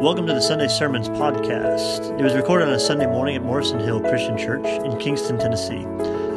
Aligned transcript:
Welcome 0.00 0.26
to 0.28 0.32
the 0.32 0.40
Sunday 0.40 0.68
Sermons 0.68 1.10
podcast. 1.10 2.18
It 2.18 2.22
was 2.22 2.32
recorded 2.34 2.68
on 2.68 2.72
a 2.72 2.80
Sunday 2.80 3.04
morning 3.04 3.36
at 3.36 3.42
Morrison 3.42 3.78
Hill 3.78 4.00
Christian 4.00 4.38
Church 4.38 4.64
in 4.64 4.96
Kingston, 4.96 5.38
Tennessee. 5.38 5.84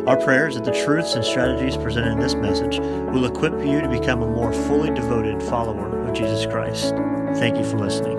Our 0.05 0.17
prayer 0.17 0.49
is 0.49 0.55
that 0.55 0.65
the 0.65 0.73
truths 0.83 1.15
and 1.15 1.23
strategies 1.23 1.77
presented 1.77 2.11
in 2.11 2.19
this 2.19 2.35
message 2.35 2.79
will 2.79 3.23
equip 3.23 3.53
you 3.65 3.79
to 3.79 3.87
become 3.87 4.21
a 4.21 4.27
more 4.27 4.51
fully 4.51 4.93
devoted 4.93 5.41
follower 5.41 6.05
of 6.05 6.13
Jesus 6.13 6.45
Christ. 6.45 6.93
Thank 7.39 7.57
you 7.57 7.63
for 7.63 7.79
listening. 7.79 8.17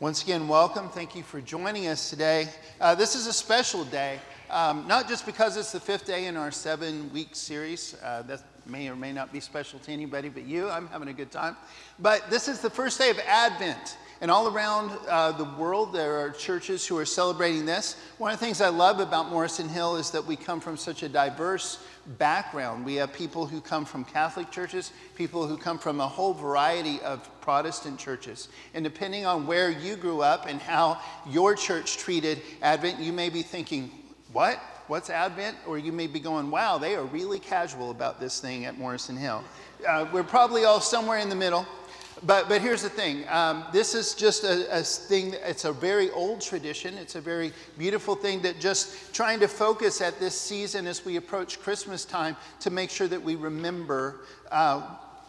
Once 0.00 0.22
again, 0.22 0.48
welcome. 0.48 0.88
Thank 0.88 1.14
you 1.14 1.22
for 1.22 1.42
joining 1.42 1.88
us 1.88 2.08
today. 2.08 2.48
Uh, 2.80 2.94
this 2.94 3.14
is 3.14 3.26
a 3.26 3.34
special 3.34 3.84
day, 3.84 4.18
um, 4.48 4.86
not 4.88 5.10
just 5.10 5.26
because 5.26 5.58
it's 5.58 5.72
the 5.72 5.80
fifth 5.80 6.06
day 6.06 6.24
in 6.24 6.38
our 6.38 6.50
seven 6.50 7.12
week 7.12 7.36
series. 7.36 7.94
Uh, 8.02 8.22
that 8.22 8.42
may 8.66 8.88
or 8.88 8.96
may 8.96 9.12
not 9.12 9.32
be 9.32 9.40
special 9.40 9.78
to 9.80 9.92
anybody 9.92 10.28
but 10.28 10.44
you. 10.44 10.68
I'm 10.68 10.86
having 10.88 11.08
a 11.08 11.12
good 11.12 11.30
time. 11.30 11.56
But 11.98 12.30
this 12.30 12.48
is 12.48 12.60
the 12.60 12.70
first 12.70 12.98
day 12.98 13.10
of 13.10 13.18
Advent. 13.26 13.98
And 14.20 14.30
all 14.30 14.46
around 14.46 14.96
uh, 15.08 15.32
the 15.32 15.44
world, 15.44 15.92
there 15.92 16.20
are 16.20 16.30
churches 16.30 16.86
who 16.86 16.96
are 16.96 17.04
celebrating 17.04 17.66
this. 17.66 17.96
One 18.18 18.32
of 18.32 18.38
the 18.38 18.46
things 18.46 18.60
I 18.60 18.68
love 18.68 19.00
about 19.00 19.30
Morrison 19.30 19.68
Hill 19.68 19.96
is 19.96 20.12
that 20.12 20.24
we 20.24 20.36
come 20.36 20.60
from 20.60 20.76
such 20.76 21.02
a 21.02 21.08
diverse 21.08 21.84
background. 22.18 22.84
We 22.84 22.94
have 22.96 23.12
people 23.12 23.46
who 23.46 23.60
come 23.60 23.84
from 23.84 24.04
Catholic 24.04 24.52
churches, 24.52 24.92
people 25.16 25.48
who 25.48 25.56
come 25.56 25.76
from 25.76 26.00
a 26.00 26.06
whole 26.06 26.34
variety 26.34 27.00
of 27.00 27.28
Protestant 27.40 27.98
churches. 27.98 28.48
And 28.74 28.84
depending 28.84 29.26
on 29.26 29.44
where 29.44 29.70
you 29.70 29.96
grew 29.96 30.22
up 30.22 30.46
and 30.46 30.60
how 30.60 31.00
your 31.28 31.56
church 31.56 31.96
treated 31.96 32.42
Advent, 32.62 33.00
you 33.00 33.12
may 33.12 33.28
be 33.28 33.42
thinking, 33.42 33.90
what? 34.32 34.60
What's 34.92 35.08
Advent? 35.08 35.56
Or 35.66 35.78
you 35.78 35.90
may 35.90 36.06
be 36.06 36.20
going, 36.20 36.50
wow, 36.50 36.76
they 36.76 36.96
are 36.96 37.04
really 37.04 37.38
casual 37.38 37.90
about 37.90 38.20
this 38.20 38.40
thing 38.40 38.66
at 38.66 38.76
Morrison 38.76 39.16
Hill. 39.16 39.42
Uh, 39.88 40.04
we're 40.12 40.22
probably 40.22 40.66
all 40.66 40.82
somewhere 40.82 41.18
in 41.18 41.30
the 41.30 41.34
middle. 41.34 41.66
But, 42.24 42.46
but 42.46 42.60
here's 42.60 42.82
the 42.82 42.90
thing 42.90 43.24
um, 43.30 43.64
this 43.72 43.94
is 43.94 44.14
just 44.14 44.44
a, 44.44 44.80
a, 44.80 44.82
thing, 44.82 45.32
it's 45.46 45.64
a 45.64 45.72
very 45.72 46.10
old 46.10 46.42
tradition. 46.42 46.98
It's 46.98 47.14
a 47.14 47.22
very 47.22 47.54
beautiful 47.78 48.14
thing 48.14 48.42
that 48.42 48.60
just 48.60 49.14
trying 49.14 49.40
to 49.40 49.48
focus 49.48 50.02
at 50.02 50.20
this 50.20 50.38
season 50.38 50.86
as 50.86 51.06
we 51.06 51.16
approach 51.16 51.58
Christmas 51.58 52.04
time 52.04 52.36
to 52.60 52.68
make 52.68 52.90
sure 52.90 53.08
that 53.08 53.22
we 53.22 53.34
remember 53.36 54.20
uh, 54.50 54.82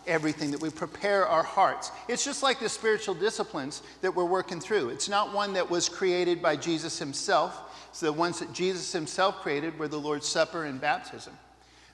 everything, 0.06 0.52
that 0.52 0.60
we 0.60 0.72
prepare 0.72 1.26
our 1.26 1.44
hearts. 1.44 1.90
It's 2.10 2.26
just 2.26 2.44
like 2.44 2.60
the 2.60 2.68
spiritual 2.68 3.16
disciplines 3.16 3.82
that 4.02 4.14
we're 4.14 4.26
working 4.26 4.60
through. 4.60 4.90
It's 4.90 5.08
not 5.08 5.34
one 5.34 5.54
that 5.54 5.70
was 5.70 5.88
created 5.88 6.42
by 6.42 6.58
Jesus 6.58 7.00
himself. 7.00 7.70
So 7.94 8.08
the 8.08 8.14
ones 8.14 8.40
that 8.40 8.52
Jesus 8.54 8.92
himself 8.92 9.42
created 9.42 9.78
were 9.78 9.88
the 9.88 10.00
Lord's 10.00 10.28
Supper 10.28 10.66
and 10.66 10.82
baptism. 10.82 11.34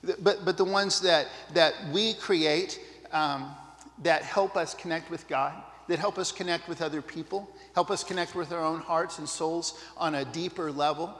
But, 0.02 0.44
but 0.44 0.56
the 0.56 0.64
ones 0.64 1.00
that, 1.02 1.28
that 1.52 1.74
we 1.92 2.14
create, 2.14 2.80
um, 3.12 3.54
that 4.02 4.22
help 4.22 4.56
us 4.56 4.74
connect 4.74 5.10
with 5.10 5.28
God, 5.28 5.52
that 5.88 5.98
help 5.98 6.18
us 6.18 6.32
connect 6.32 6.68
with 6.68 6.80
other 6.80 7.02
people, 7.02 7.54
help 7.74 7.90
us 7.90 8.02
connect 8.02 8.34
with 8.34 8.50
our 8.50 8.64
own 8.64 8.80
hearts 8.80 9.18
and 9.18 9.28
souls 9.28 9.78
on 9.98 10.14
a 10.14 10.24
deeper 10.24 10.72
level. 10.72 11.18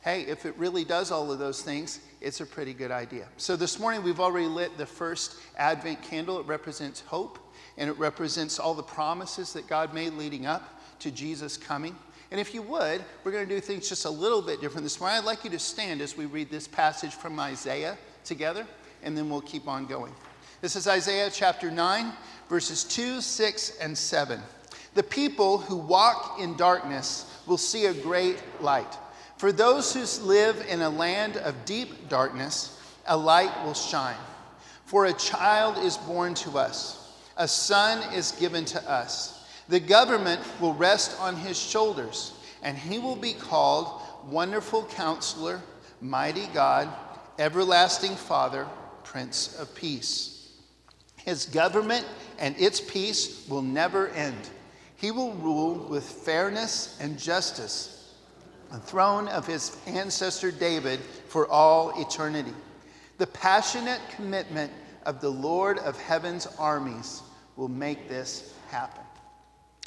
Hey, 0.00 0.22
if 0.22 0.46
it 0.46 0.56
really 0.58 0.84
does 0.84 1.10
all 1.10 1.32
of 1.32 1.40
those 1.40 1.62
things, 1.62 1.98
it's 2.20 2.40
a 2.40 2.46
pretty 2.46 2.72
good 2.72 2.92
idea. 2.92 3.26
So 3.36 3.56
this 3.56 3.80
morning 3.80 4.04
we've 4.04 4.20
already 4.20 4.46
lit 4.46 4.78
the 4.78 4.86
first 4.86 5.36
Advent 5.56 6.02
candle. 6.02 6.38
It 6.38 6.46
represents 6.46 7.00
hope 7.00 7.38
and 7.76 7.90
it 7.90 7.98
represents 7.98 8.60
all 8.60 8.74
the 8.74 8.82
promises 8.82 9.52
that 9.54 9.66
God 9.66 9.92
made 9.92 10.12
leading 10.12 10.46
up 10.46 10.80
to 11.00 11.10
Jesus 11.10 11.56
coming. 11.56 11.96
And 12.34 12.40
if 12.40 12.52
you 12.52 12.62
would, 12.62 13.00
we're 13.22 13.30
going 13.30 13.48
to 13.48 13.54
do 13.54 13.60
things 13.60 13.88
just 13.88 14.06
a 14.06 14.10
little 14.10 14.42
bit 14.42 14.60
different 14.60 14.82
this 14.82 14.98
morning. 14.98 15.18
I'd 15.18 15.24
like 15.24 15.44
you 15.44 15.50
to 15.50 15.58
stand 15.60 16.00
as 16.00 16.16
we 16.16 16.26
read 16.26 16.50
this 16.50 16.66
passage 16.66 17.12
from 17.12 17.38
Isaiah 17.38 17.96
together, 18.24 18.66
and 19.04 19.16
then 19.16 19.30
we'll 19.30 19.40
keep 19.40 19.68
on 19.68 19.86
going. 19.86 20.12
This 20.60 20.74
is 20.74 20.88
Isaiah 20.88 21.30
chapter 21.32 21.70
9, 21.70 22.12
verses 22.48 22.82
2, 22.82 23.20
6, 23.20 23.76
and 23.80 23.96
7. 23.96 24.40
The 24.94 25.04
people 25.04 25.58
who 25.58 25.76
walk 25.76 26.40
in 26.40 26.56
darkness 26.56 27.32
will 27.46 27.56
see 27.56 27.86
a 27.86 27.94
great 27.94 28.42
light. 28.60 28.98
For 29.36 29.52
those 29.52 29.94
who 29.94 30.26
live 30.26 30.66
in 30.68 30.80
a 30.80 30.90
land 30.90 31.36
of 31.36 31.64
deep 31.64 32.08
darkness, 32.08 32.82
a 33.06 33.16
light 33.16 33.64
will 33.64 33.74
shine. 33.74 34.16
For 34.86 35.04
a 35.04 35.12
child 35.12 35.78
is 35.78 35.96
born 35.98 36.34
to 36.34 36.58
us, 36.58 37.16
a 37.36 37.46
son 37.46 38.12
is 38.12 38.32
given 38.32 38.64
to 38.64 38.90
us. 38.90 39.34
The 39.68 39.80
government 39.80 40.42
will 40.60 40.74
rest 40.74 41.18
on 41.20 41.36
his 41.36 41.58
shoulders, 41.58 42.33
and 42.64 42.76
he 42.76 42.98
will 42.98 43.14
be 43.14 43.34
called 43.34 44.00
Wonderful 44.26 44.86
Counselor, 44.86 45.60
Mighty 46.00 46.46
God, 46.48 46.88
Everlasting 47.38 48.16
Father, 48.16 48.66
Prince 49.04 49.58
of 49.60 49.72
Peace. 49.74 50.50
His 51.16 51.44
government 51.44 52.06
and 52.38 52.56
its 52.58 52.80
peace 52.80 53.46
will 53.48 53.62
never 53.62 54.08
end. 54.08 54.50
He 54.96 55.10
will 55.10 55.34
rule 55.34 55.74
with 55.74 56.04
fairness 56.04 56.96
and 57.00 57.18
justice, 57.18 58.14
the 58.72 58.78
throne 58.78 59.28
of 59.28 59.46
his 59.46 59.76
ancestor 59.86 60.50
David 60.50 61.00
for 61.28 61.46
all 61.48 62.00
eternity. 62.00 62.54
The 63.18 63.26
passionate 63.26 64.00
commitment 64.16 64.72
of 65.04 65.20
the 65.20 65.30
Lord 65.30 65.78
of 65.78 66.00
heaven's 66.00 66.46
armies 66.58 67.22
will 67.56 67.68
make 67.68 68.08
this 68.08 68.54
happen. 68.70 69.03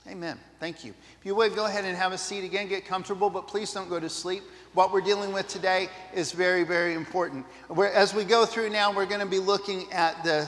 Amen. 0.09 0.39
Thank 0.61 0.85
you. 0.85 0.93
If 1.19 1.25
you 1.25 1.35
would, 1.35 1.53
go 1.53 1.65
ahead 1.65 1.83
and 1.83 1.97
have 1.97 2.13
a 2.13 2.17
seat 2.17 2.45
again, 2.45 2.69
get 2.69 2.85
comfortable, 2.85 3.29
but 3.29 3.45
please 3.45 3.73
don't 3.73 3.89
go 3.89 3.99
to 3.99 4.09
sleep. 4.09 4.41
What 4.73 4.93
we're 4.93 5.01
dealing 5.01 5.33
with 5.33 5.49
today 5.49 5.89
is 6.15 6.31
very, 6.31 6.63
very 6.63 6.93
important. 6.93 7.45
We're, 7.67 7.87
as 7.87 8.13
we 8.13 8.23
go 8.23 8.45
through 8.45 8.69
now, 8.69 8.93
we're 8.93 9.05
going 9.05 9.19
to 9.19 9.25
be 9.25 9.39
looking 9.39 9.91
at 9.91 10.23
the 10.23 10.45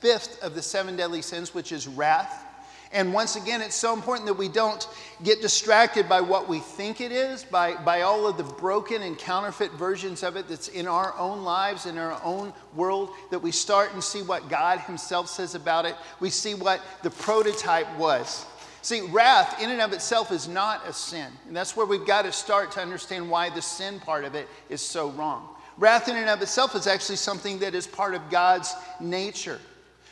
fifth 0.00 0.40
of 0.40 0.54
the 0.54 0.62
seven 0.62 0.94
deadly 0.94 1.20
sins, 1.20 1.52
which 1.52 1.72
is 1.72 1.88
wrath. 1.88 2.46
And 2.92 3.12
once 3.12 3.36
again, 3.36 3.60
it's 3.62 3.74
so 3.74 3.94
important 3.94 4.26
that 4.26 4.34
we 4.34 4.48
don't 4.48 4.86
get 5.24 5.40
distracted 5.40 6.08
by 6.08 6.20
what 6.20 6.46
we 6.46 6.60
think 6.60 7.00
it 7.00 7.10
is, 7.10 7.42
by, 7.42 7.74
by 7.82 8.02
all 8.02 8.28
of 8.28 8.36
the 8.36 8.44
broken 8.44 9.02
and 9.02 9.18
counterfeit 9.18 9.72
versions 9.72 10.22
of 10.22 10.36
it 10.36 10.46
that's 10.46 10.68
in 10.68 10.86
our 10.86 11.18
own 11.18 11.42
lives, 11.42 11.86
in 11.86 11.96
our 11.96 12.20
own 12.22 12.52
world, 12.76 13.10
that 13.30 13.38
we 13.38 13.50
start 13.50 13.94
and 13.94 14.04
see 14.04 14.20
what 14.20 14.50
God 14.50 14.78
Himself 14.80 15.28
says 15.28 15.54
about 15.54 15.86
it. 15.86 15.96
We 16.20 16.28
see 16.28 16.54
what 16.54 16.82
the 17.02 17.10
prototype 17.10 17.96
was. 17.96 18.44
See, 18.82 19.00
wrath 19.00 19.62
in 19.62 19.70
and 19.70 19.80
of 19.80 19.92
itself 19.92 20.32
is 20.32 20.48
not 20.48 20.86
a 20.86 20.92
sin. 20.92 21.30
And 21.46 21.56
that's 21.56 21.76
where 21.76 21.86
we've 21.86 22.06
got 22.06 22.22
to 22.22 22.32
start 22.32 22.72
to 22.72 22.80
understand 22.80 23.30
why 23.30 23.48
the 23.48 23.62
sin 23.62 24.00
part 24.00 24.24
of 24.24 24.34
it 24.34 24.48
is 24.68 24.80
so 24.80 25.10
wrong. 25.10 25.48
Wrath 25.78 26.08
in 26.08 26.16
and 26.16 26.28
of 26.28 26.42
itself 26.42 26.74
is 26.74 26.86
actually 26.88 27.16
something 27.16 27.60
that 27.60 27.74
is 27.74 27.86
part 27.86 28.14
of 28.14 28.28
God's 28.28 28.74
nature. 29.00 29.60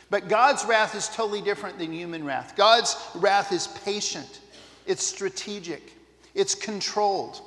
But 0.09 0.29
God's 0.29 0.65
wrath 0.65 0.95
is 0.95 1.09
totally 1.09 1.41
different 1.41 1.79
than 1.79 1.91
human 1.91 2.25
wrath. 2.25 2.55
God's 2.55 2.97
wrath 3.15 3.51
is 3.51 3.67
patient, 3.67 4.41
it's 4.85 5.03
strategic, 5.03 5.93
it's 6.33 6.55
controlled. 6.55 7.41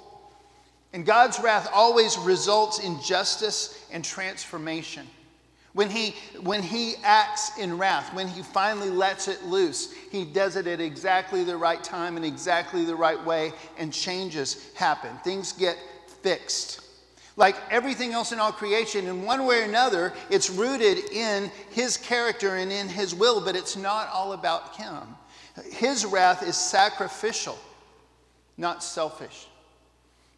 And 0.93 1.05
God's 1.05 1.41
wrath 1.41 1.69
always 1.75 2.17
results 2.19 2.79
in 2.79 3.01
justice 3.03 3.85
and 3.91 4.05
transformation. 4.05 5.07
When 5.75 5.91
he, 5.91 6.15
when 6.41 6.63
he 6.63 6.95
acts 7.03 7.59
in 7.59 7.77
wrath, 7.77 8.15
when 8.15 8.29
he 8.29 8.43
finally 8.43 8.91
lets 8.91 9.27
it 9.27 9.45
loose, 9.45 9.93
he 9.93 10.25
does 10.25 10.55
it 10.55 10.69
at 10.69 10.81
exactly 10.81 11.43
the 11.43 11.57
right 11.57 11.83
time 11.83 12.17
and 12.17 12.25
exactly 12.25 12.85
the 12.85 12.95
right 12.95 13.23
way, 13.25 13.53
and 13.77 13.93
changes 13.93 14.71
happen. 14.75 15.17
Things 15.25 15.53
get 15.53 15.77
fixed. 16.23 16.81
Like 17.37 17.57
everything 17.71 18.13
else 18.13 18.31
in 18.31 18.39
all 18.39 18.53
creation, 18.53 19.07
in 19.09 19.25
one 19.25 19.47
way 19.47 19.63
or 19.63 19.65
another, 19.65 20.13
it's 20.31 20.49
rooted 20.49 21.11
in 21.11 21.51
his 21.71 21.97
character 21.97 22.55
and 22.55 22.71
in 22.71 22.89
his 22.89 23.13
will, 23.13 23.45
but 23.45 23.57
it's 23.57 23.77
not 23.77 24.09
all 24.11 24.33
about 24.33 24.77
him. 24.77 25.03
His 25.73 26.05
wrath 26.05 26.45
is 26.45 26.57
sacrificial, 26.57 27.59
not 28.57 28.85
selfish. 28.85 29.49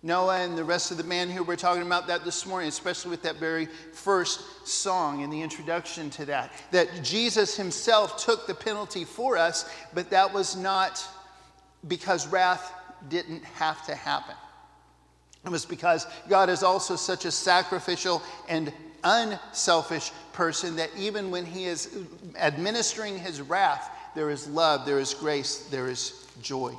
Noah 0.02 0.38
and 0.38 0.56
the 0.56 0.64
rest 0.64 0.90
of 0.90 0.98
the 0.98 1.04
man 1.04 1.30
here, 1.30 1.42
we're 1.42 1.56
talking 1.56 1.82
about 1.82 2.06
that 2.06 2.24
this 2.24 2.46
morning, 2.46 2.68
especially 2.68 3.10
with 3.10 3.22
that 3.22 3.36
very 3.36 3.66
first 3.92 4.66
song 4.66 5.22
and 5.22 5.32
the 5.32 5.40
introduction 5.42 6.10
to 6.10 6.24
that. 6.26 6.52
That 6.70 7.02
Jesus 7.02 7.56
himself 7.56 8.24
took 8.24 8.46
the 8.46 8.54
penalty 8.54 9.04
for 9.04 9.37
us, 9.37 9.69
but 9.94 10.10
that 10.10 10.32
was 10.32 10.54
not 10.54 11.02
because 11.88 12.26
wrath 12.28 12.72
didn't 13.08 13.44
have 13.44 13.84
to 13.87 13.94
happen. 13.94 14.34
It 15.44 15.50
was 15.50 15.64
because 15.64 16.06
God 16.28 16.50
is 16.50 16.62
also 16.62 16.96
such 16.96 17.25
a 17.25 17.31
sacrificial 17.31 18.22
and 18.49 18.72
unselfish 19.04 20.10
person 20.32 20.76
that 20.76 20.90
even 20.99 21.31
when 21.31 21.46
he 21.46 21.64
is 21.64 21.96
administering 22.37 23.19
his 23.19 23.40
wrath, 23.40 23.90
there 24.14 24.31
is 24.31 24.49
love, 24.49 24.84
there 24.84 24.99
is 24.99 25.14
grace, 25.14 25.69
there 25.70 25.88
is 25.88 26.26
joy. 26.42 26.75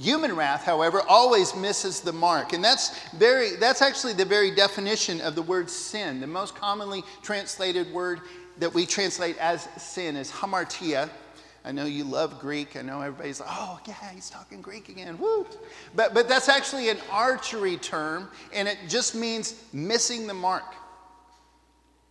Human 0.00 0.34
wrath, 0.34 0.64
however, 0.64 1.02
always 1.06 1.54
misses 1.54 2.00
the 2.00 2.12
mark. 2.12 2.54
And 2.54 2.64
that's, 2.64 2.98
very, 3.10 3.56
that's 3.56 3.82
actually 3.82 4.14
the 4.14 4.24
very 4.24 4.50
definition 4.50 5.20
of 5.20 5.34
the 5.34 5.42
word 5.42 5.68
sin. 5.68 6.20
The 6.20 6.26
most 6.26 6.54
commonly 6.54 7.02
translated 7.22 7.92
word 7.92 8.22
that 8.60 8.72
we 8.72 8.86
translate 8.86 9.36
as 9.36 9.68
sin 9.76 10.16
is 10.16 10.30
hamartia. 10.30 11.10
I 11.66 11.72
know 11.72 11.84
you 11.84 12.04
love 12.04 12.40
Greek. 12.40 12.76
I 12.76 12.82
know 12.82 13.02
everybody's 13.02 13.40
like, 13.40 13.50
oh, 13.52 13.78
yeah, 13.86 14.10
he's 14.14 14.30
talking 14.30 14.62
Greek 14.62 14.88
again. 14.88 15.18
Woo! 15.18 15.46
But, 15.94 16.14
but 16.14 16.30
that's 16.30 16.48
actually 16.48 16.88
an 16.88 16.96
archery 17.10 17.76
term, 17.76 18.30
and 18.54 18.66
it 18.66 18.78
just 18.88 19.14
means 19.14 19.62
missing 19.74 20.26
the 20.26 20.32
mark. 20.32 20.74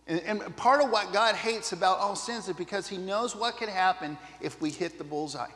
And, 0.06 0.20
and 0.20 0.56
part 0.56 0.80
of 0.80 0.90
what 0.90 1.12
God 1.12 1.34
hates 1.34 1.72
about 1.72 1.98
all 1.98 2.14
sins 2.14 2.48
is 2.48 2.54
because 2.54 2.86
He 2.86 2.98
knows 2.98 3.34
what 3.34 3.56
could 3.56 3.68
happen 3.68 4.16
if 4.40 4.60
we 4.60 4.70
hit 4.70 4.96
the 4.96 5.04
bullseye. 5.04 5.50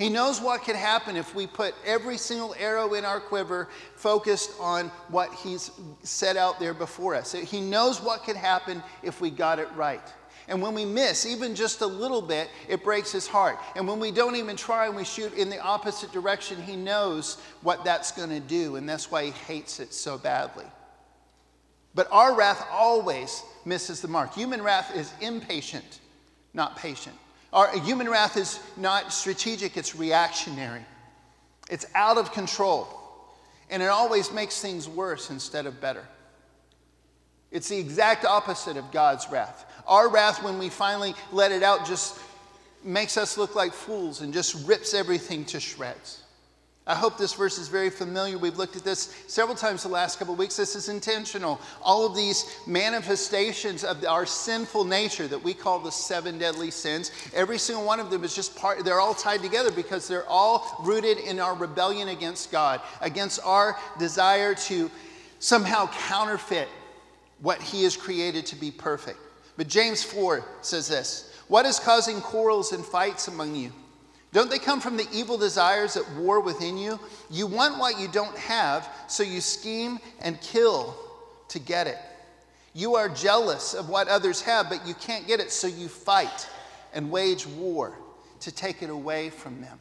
He 0.00 0.08
knows 0.08 0.40
what 0.40 0.64
could 0.64 0.76
happen 0.76 1.14
if 1.14 1.34
we 1.34 1.46
put 1.46 1.74
every 1.84 2.16
single 2.16 2.54
arrow 2.58 2.94
in 2.94 3.04
our 3.04 3.20
quiver 3.20 3.68
focused 3.96 4.50
on 4.58 4.88
what 5.08 5.30
He's 5.34 5.70
set 6.02 6.38
out 6.38 6.58
there 6.58 6.72
before 6.72 7.14
us. 7.14 7.32
He 7.32 7.60
knows 7.60 8.00
what 8.00 8.24
could 8.24 8.34
happen 8.34 8.82
if 9.02 9.20
we 9.20 9.28
got 9.28 9.58
it 9.58 9.68
right. 9.76 10.00
And 10.48 10.62
when 10.62 10.72
we 10.72 10.86
miss 10.86 11.26
even 11.26 11.54
just 11.54 11.82
a 11.82 11.86
little 11.86 12.22
bit, 12.22 12.48
it 12.66 12.82
breaks 12.82 13.12
his 13.12 13.26
heart. 13.26 13.58
And 13.76 13.86
when 13.86 14.00
we 14.00 14.10
don't 14.10 14.36
even 14.36 14.56
try 14.56 14.86
and 14.86 14.96
we 14.96 15.04
shoot 15.04 15.34
in 15.34 15.50
the 15.50 15.60
opposite 15.60 16.12
direction, 16.12 16.62
he 16.62 16.76
knows 16.76 17.36
what 17.60 17.84
that's 17.84 18.10
going 18.10 18.30
to 18.30 18.40
do. 18.40 18.76
And 18.76 18.88
that's 18.88 19.10
why 19.10 19.26
he 19.26 19.30
hates 19.32 19.80
it 19.80 19.92
so 19.92 20.16
badly. 20.16 20.64
But 21.94 22.08
our 22.10 22.34
wrath 22.34 22.66
always 22.72 23.42
misses 23.66 24.00
the 24.00 24.08
mark. 24.08 24.32
Human 24.32 24.62
wrath 24.62 24.96
is 24.96 25.12
impatient, 25.20 26.00
not 26.54 26.76
patient. 26.78 27.16
Our 27.52 27.76
human 27.80 28.08
wrath 28.08 28.36
is 28.36 28.60
not 28.76 29.12
strategic, 29.12 29.76
it's 29.76 29.96
reactionary. 29.96 30.84
It's 31.68 31.86
out 31.94 32.18
of 32.18 32.32
control. 32.32 32.88
And 33.70 33.82
it 33.82 33.86
always 33.86 34.32
makes 34.32 34.60
things 34.60 34.88
worse 34.88 35.30
instead 35.30 35.66
of 35.66 35.80
better. 35.80 36.04
It's 37.50 37.68
the 37.68 37.78
exact 37.78 38.24
opposite 38.24 38.76
of 38.76 38.90
God's 38.92 39.28
wrath. 39.30 39.64
Our 39.86 40.08
wrath, 40.08 40.42
when 40.42 40.58
we 40.58 40.68
finally 40.68 41.14
let 41.32 41.50
it 41.50 41.62
out, 41.62 41.86
just 41.86 42.18
makes 42.84 43.16
us 43.16 43.36
look 43.36 43.54
like 43.54 43.72
fools 43.72 44.20
and 44.20 44.32
just 44.32 44.66
rips 44.66 44.94
everything 44.94 45.44
to 45.46 45.60
shreds. 45.60 46.22
I 46.90 46.94
hope 46.96 47.16
this 47.16 47.34
verse 47.34 47.56
is 47.56 47.68
very 47.68 47.88
familiar. 47.88 48.36
We've 48.36 48.58
looked 48.58 48.74
at 48.74 48.82
this 48.82 49.14
several 49.28 49.56
times 49.56 49.84
the 49.84 49.88
last 49.88 50.18
couple 50.18 50.34
of 50.34 50.40
weeks. 50.40 50.56
This 50.56 50.74
is 50.74 50.88
intentional. 50.88 51.60
All 51.82 52.04
of 52.04 52.16
these 52.16 52.58
manifestations 52.66 53.84
of 53.84 54.04
our 54.04 54.26
sinful 54.26 54.84
nature 54.86 55.28
that 55.28 55.40
we 55.40 55.54
call 55.54 55.78
the 55.78 55.92
seven 55.92 56.36
deadly 56.36 56.72
sins, 56.72 57.12
every 57.32 57.58
single 57.58 57.84
one 57.84 58.00
of 58.00 58.10
them 58.10 58.24
is 58.24 58.34
just 58.34 58.56
part, 58.56 58.84
they're 58.84 58.98
all 58.98 59.14
tied 59.14 59.40
together 59.40 59.70
because 59.70 60.08
they're 60.08 60.28
all 60.28 60.82
rooted 60.82 61.18
in 61.18 61.38
our 61.38 61.54
rebellion 61.54 62.08
against 62.08 62.50
God, 62.50 62.80
against 63.02 63.38
our 63.44 63.78
desire 64.00 64.56
to 64.56 64.90
somehow 65.38 65.88
counterfeit 66.08 66.66
what 67.40 67.62
He 67.62 67.84
has 67.84 67.96
created 67.96 68.46
to 68.46 68.56
be 68.56 68.72
perfect. 68.72 69.20
But 69.56 69.68
James 69.68 70.02
4 70.02 70.44
says 70.60 70.88
this 70.88 71.32
What 71.46 71.66
is 71.66 71.78
causing 71.78 72.20
quarrels 72.20 72.72
and 72.72 72.84
fights 72.84 73.28
among 73.28 73.54
you? 73.54 73.70
Don't 74.32 74.48
they 74.48 74.58
come 74.58 74.80
from 74.80 74.96
the 74.96 75.08
evil 75.12 75.36
desires 75.36 75.96
at 75.96 76.08
war 76.12 76.40
within 76.40 76.78
you? 76.78 77.00
You 77.30 77.46
want 77.46 77.78
what 77.78 77.98
you 77.98 78.06
don't 78.08 78.36
have, 78.36 78.88
so 79.08 79.22
you 79.22 79.40
scheme 79.40 79.98
and 80.20 80.40
kill 80.40 80.96
to 81.48 81.58
get 81.58 81.88
it. 81.88 81.98
You 82.72 82.94
are 82.94 83.08
jealous 83.08 83.74
of 83.74 83.88
what 83.88 84.06
others 84.06 84.40
have, 84.42 84.68
but 84.68 84.86
you 84.86 84.94
can't 84.94 85.26
get 85.26 85.40
it, 85.40 85.50
so 85.50 85.66
you 85.66 85.88
fight 85.88 86.48
and 86.92 87.10
wage 87.10 87.46
war 87.46 87.98
to 88.40 88.52
take 88.52 88.82
it 88.82 88.90
away 88.90 89.30
from 89.30 89.60
them. 89.60 89.78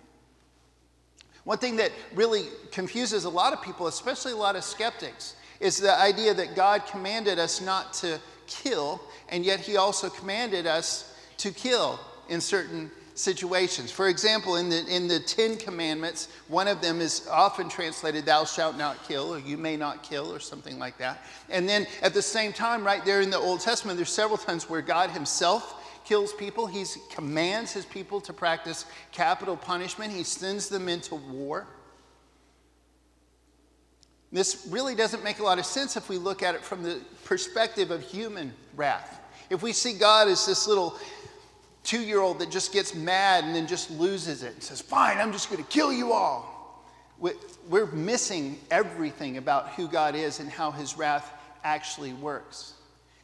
One 1.43 1.59
thing 1.59 1.77
that 1.77 1.91
really 2.15 2.45
confuses 2.71 3.25
a 3.25 3.29
lot 3.29 3.53
of 3.53 3.61
people, 3.61 3.87
especially 3.87 4.31
a 4.31 4.37
lot 4.37 4.55
of 4.55 4.63
skeptics, 4.63 5.35
is 5.59 5.77
the 5.77 5.93
idea 5.97 6.33
that 6.33 6.55
God 6.55 6.85
commanded 6.87 7.37
us 7.37 7.61
not 7.61 7.93
to 7.93 8.19
kill, 8.47 9.01
and 9.29 9.45
yet 9.45 9.59
he 9.59 9.77
also 9.77 10.09
commanded 10.09 10.65
us 10.65 11.15
to 11.37 11.51
kill 11.51 11.99
in 12.27 12.41
certain 12.41 12.91
situations. 13.19 13.91
For 13.91 14.07
example, 14.07 14.55
in 14.55 14.69
the, 14.69 14.85
in 14.87 15.07
the 15.07 15.19
Ten 15.19 15.57
Commandments, 15.57 16.29
one 16.47 16.67
of 16.67 16.81
them 16.81 17.01
is 17.01 17.27
often 17.29 17.67
translated, 17.67 18.25
Thou 18.25 18.45
shalt 18.45 18.77
not 18.77 19.05
kill, 19.07 19.33
or 19.33 19.39
you 19.39 19.57
may 19.57 19.75
not 19.75 20.03
kill, 20.03 20.33
or 20.33 20.39
something 20.39 20.79
like 20.79 20.97
that. 20.99 21.25
And 21.49 21.67
then 21.67 21.85
at 22.01 22.13
the 22.13 22.21
same 22.21 22.53
time, 22.53 22.83
right 22.83 23.03
there 23.03 23.21
in 23.21 23.29
the 23.29 23.37
Old 23.37 23.59
Testament, 23.59 23.97
there's 23.97 24.09
several 24.09 24.37
times 24.37 24.69
where 24.69 24.81
God 24.81 25.09
Himself 25.09 25.75
kills 26.05 26.33
people. 26.33 26.65
He 26.65 26.85
commands 27.11 27.73
His 27.73 27.85
people 27.85 28.21
to 28.21 28.31
practice 28.31 28.85
capital 29.11 29.57
punishment, 29.57 30.13
He 30.13 30.23
sends 30.23 30.69
them 30.69 30.87
into 30.87 31.15
war. 31.15 31.67
This 34.31 34.67
really 34.69 34.95
doesn't 34.95 35.23
make 35.23 35.39
a 35.39 35.43
lot 35.43 35.59
of 35.59 35.65
sense 35.65 35.97
if 35.97 36.07
we 36.07 36.17
look 36.17 36.43
at 36.43 36.55
it 36.55 36.61
from 36.61 36.83
the 36.83 37.01
perspective 37.25 37.91
of 37.91 38.01
human 38.01 38.53
wrath. 38.75 39.19
If 39.49 39.63
we 39.63 39.73
see 39.73 39.93
God 39.93 40.27
as 40.27 40.45
this 40.45 40.67
little 40.67 40.95
two 41.83 42.01
year 42.01 42.19
old 42.19 42.39
that 42.39 42.51
just 42.51 42.73
gets 42.73 42.93
mad 42.93 43.43
and 43.43 43.55
then 43.55 43.67
just 43.67 43.91
loses 43.91 44.43
it 44.43 44.53
and 44.53 44.63
says, 44.63 44.81
Fine, 44.81 45.17
I'm 45.17 45.31
just 45.31 45.49
going 45.49 45.63
to 45.63 45.69
kill 45.69 45.91
you 45.91 46.11
all, 46.11 46.85
we're 47.69 47.87
missing 47.87 48.57
everything 48.71 49.37
about 49.37 49.69
who 49.69 49.87
God 49.87 50.15
is 50.15 50.39
and 50.39 50.49
how 50.49 50.71
his 50.71 50.97
wrath 50.97 51.31
actually 51.63 52.13
works. 52.13 52.73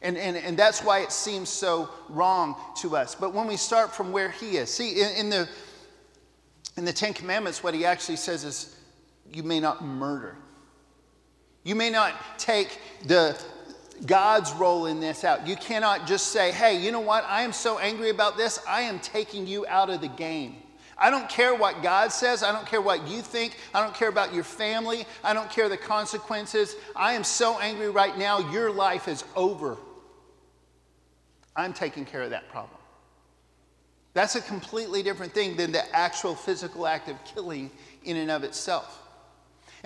And, 0.02 0.16
and, 0.16 0.36
and 0.36 0.56
that's 0.56 0.84
why 0.84 1.00
it 1.00 1.10
seems 1.10 1.48
so 1.48 1.88
wrong 2.08 2.54
to 2.76 2.96
us. 2.96 3.14
But 3.14 3.32
when 3.32 3.46
we 3.46 3.56
start 3.56 3.94
from 3.94 4.12
where 4.12 4.30
he 4.30 4.58
is, 4.58 4.72
see, 4.72 5.00
in, 5.00 5.10
in 5.16 5.30
the, 5.30 5.48
in 6.76 6.84
the 6.84 6.92
Ten 6.92 7.12
Commandments, 7.14 7.62
what 7.62 7.74
he 7.74 7.84
actually 7.84 8.16
says 8.16 8.44
is, 8.44 8.76
You 9.32 9.42
may 9.42 9.58
not 9.58 9.84
murder. 9.84 10.36
You 11.64 11.74
may 11.74 11.90
not 11.90 12.14
take 12.38 12.78
the 13.06 13.36
God's 14.04 14.52
role 14.52 14.86
in 14.86 15.00
this 15.00 15.24
out. 15.24 15.46
You 15.46 15.56
cannot 15.56 16.06
just 16.06 16.28
say, 16.28 16.52
hey, 16.52 16.78
you 16.78 16.92
know 16.92 17.00
what? 17.00 17.24
I 17.24 17.42
am 17.42 17.52
so 17.52 17.78
angry 17.78 18.10
about 18.10 18.36
this, 18.36 18.58
I 18.68 18.82
am 18.82 18.98
taking 18.98 19.46
you 19.46 19.66
out 19.66 19.90
of 19.90 20.00
the 20.00 20.08
game. 20.08 20.56
I 20.98 21.10
don't 21.10 21.28
care 21.28 21.54
what 21.54 21.82
God 21.82 22.10
says. 22.10 22.42
I 22.42 22.52
don't 22.52 22.66
care 22.66 22.80
what 22.80 23.06
you 23.06 23.20
think. 23.20 23.58
I 23.74 23.82
don't 23.82 23.94
care 23.94 24.08
about 24.08 24.32
your 24.32 24.44
family. 24.44 25.06
I 25.22 25.34
don't 25.34 25.50
care 25.50 25.68
the 25.68 25.76
consequences. 25.76 26.74
I 26.94 27.12
am 27.12 27.22
so 27.22 27.58
angry 27.58 27.90
right 27.90 28.16
now, 28.16 28.50
your 28.50 28.70
life 28.70 29.06
is 29.06 29.22
over. 29.34 29.76
I'm 31.54 31.72
taking 31.72 32.04
care 32.04 32.22
of 32.22 32.30
that 32.30 32.48
problem. 32.48 32.78
That's 34.14 34.36
a 34.36 34.40
completely 34.40 35.02
different 35.02 35.32
thing 35.32 35.56
than 35.56 35.72
the 35.72 35.94
actual 35.94 36.34
physical 36.34 36.86
act 36.86 37.10
of 37.10 37.22
killing 37.24 37.70
in 38.04 38.16
and 38.16 38.30
of 38.30 38.44
itself. 38.44 39.05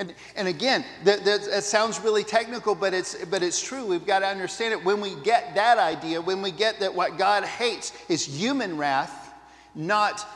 And, 0.00 0.14
and 0.34 0.48
again, 0.48 0.82
that, 1.04 1.26
that, 1.26 1.44
that, 1.44 1.62
sounds 1.62 2.00
really 2.00 2.24
technical, 2.24 2.74
but 2.74 2.94
it's, 2.94 3.22
but 3.26 3.42
it's 3.42 3.60
true. 3.62 3.84
We've 3.84 4.06
got 4.06 4.20
to 4.20 4.26
understand 4.26 4.72
it. 4.72 4.82
When 4.82 4.98
we 4.98 5.14
get 5.16 5.54
that 5.56 5.76
idea, 5.76 6.22
when 6.22 6.40
we 6.40 6.52
get 6.52 6.80
that 6.80 6.94
what 6.94 7.18
God 7.18 7.44
hates 7.44 7.92
is 8.08 8.24
human 8.24 8.78
wrath, 8.78 9.34
not 9.74 10.26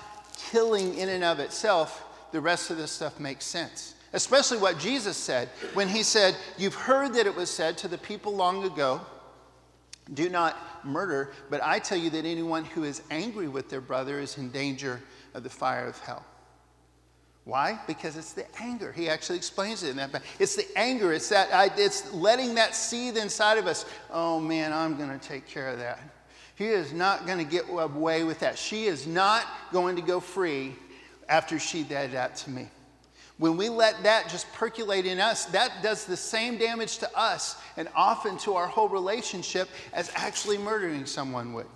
killing 0.50 0.99
in 0.99 1.08
and 1.08 1.25
of 1.25 1.40
itself, 1.40 2.05
the 2.31 2.43
rest 2.43 2.70
of 2.70 2.76
this 2.76 2.90
stuff 2.90 3.19
makes 3.19 3.46
sense. 3.46 3.94
Especially 4.12 4.58
what 4.58 4.78
Jesus 4.78 5.16
said 5.16 5.49
when 5.72 5.88
he 5.88 6.02
said, 6.02 6.37
You've 6.58 6.75
heard 6.75 7.14
that 7.14 7.26
it 7.26 7.34
was 7.34 7.49
said 7.49 7.78
to 7.78 7.88
the 7.88 7.96
people 7.99 8.34
long 8.37 8.64
ago, 8.64 9.00
do 10.12 10.28
not 10.28 10.84
murder, 10.84 11.32
but 11.49 11.62
I 11.62 11.78
tell 11.78 11.96
you 11.96 12.11
that 12.11 12.26
anyone 12.26 12.66
who 12.66 12.84
is 12.84 13.00
angry 13.11 13.49
with 13.49 13.70
their 13.70 13.81
brother 13.81 14.20
is 14.20 14.37
in 14.37 14.50
danger 14.50 15.00
of 15.33 15.42
the 15.42 15.49
fire 15.49 15.87
of 15.87 15.99
hell. 16.00 16.23
Why? 17.44 17.78
Because 17.86 18.16
it's 18.16 18.32
the 18.32 18.46
anger. 18.58 18.90
He 18.90 19.08
actually 19.08 19.36
explains 19.36 19.82
it 19.82 19.90
in 19.90 19.96
that. 19.96 20.22
It's 20.38 20.56
the 20.56 20.66
anger. 20.76 21.12
It's 21.12 21.28
that. 21.28 21.78
It's 21.78 22.12
letting 22.14 22.54
that 22.54 22.74
seethe 22.74 23.18
inside 23.18 23.58
of 23.58 23.66
us. 23.66 23.84
Oh 24.10 24.40
man, 24.40 24.72
I'm 24.72 24.96
going 24.96 25.10
to 25.10 25.18
take 25.18 25.46
care 25.46 25.68
of 25.68 25.78
that. 25.78 26.00
He 26.56 26.66
is 26.66 26.92
not 26.92 27.26
going 27.26 27.38
to 27.38 27.44
get 27.44 27.68
away 27.68 28.24
with 28.24 28.38
that. 28.40 28.56
She 28.56 28.84
is 28.84 29.06
not 29.06 29.44
going 29.72 29.96
to 29.96 30.02
go 30.02 30.20
free 30.20 30.74
after 31.28 31.58
she 31.58 31.82
did 31.82 32.12
that 32.12 32.36
to 32.36 32.50
me. 32.50 32.68
When 33.36 33.56
we 33.56 33.68
let 33.68 34.04
that 34.04 34.28
just 34.28 34.50
percolate 34.52 35.04
in 35.04 35.18
us, 35.18 35.46
that 35.46 35.82
does 35.82 36.04
the 36.04 36.16
same 36.16 36.56
damage 36.56 36.98
to 36.98 37.18
us 37.18 37.60
and 37.76 37.88
often 37.96 38.38
to 38.38 38.54
our 38.54 38.68
whole 38.68 38.88
relationship 38.88 39.68
as 39.92 40.10
actually 40.14 40.56
murdering 40.56 41.04
someone 41.04 41.52
would. 41.52 41.66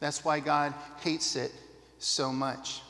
That's 0.00 0.24
why 0.24 0.40
God 0.40 0.74
hates 1.00 1.36
it 1.36 1.52
so 2.00 2.32
much. 2.32 2.82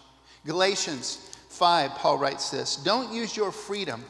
Galatians 0.46 1.29
5, 1.50 1.96
Paul 1.96 2.16
writes 2.16 2.48
this 2.50 2.76
Don't 2.76 3.12
use 3.12 3.36
your 3.36 3.52
freedom 3.52 4.04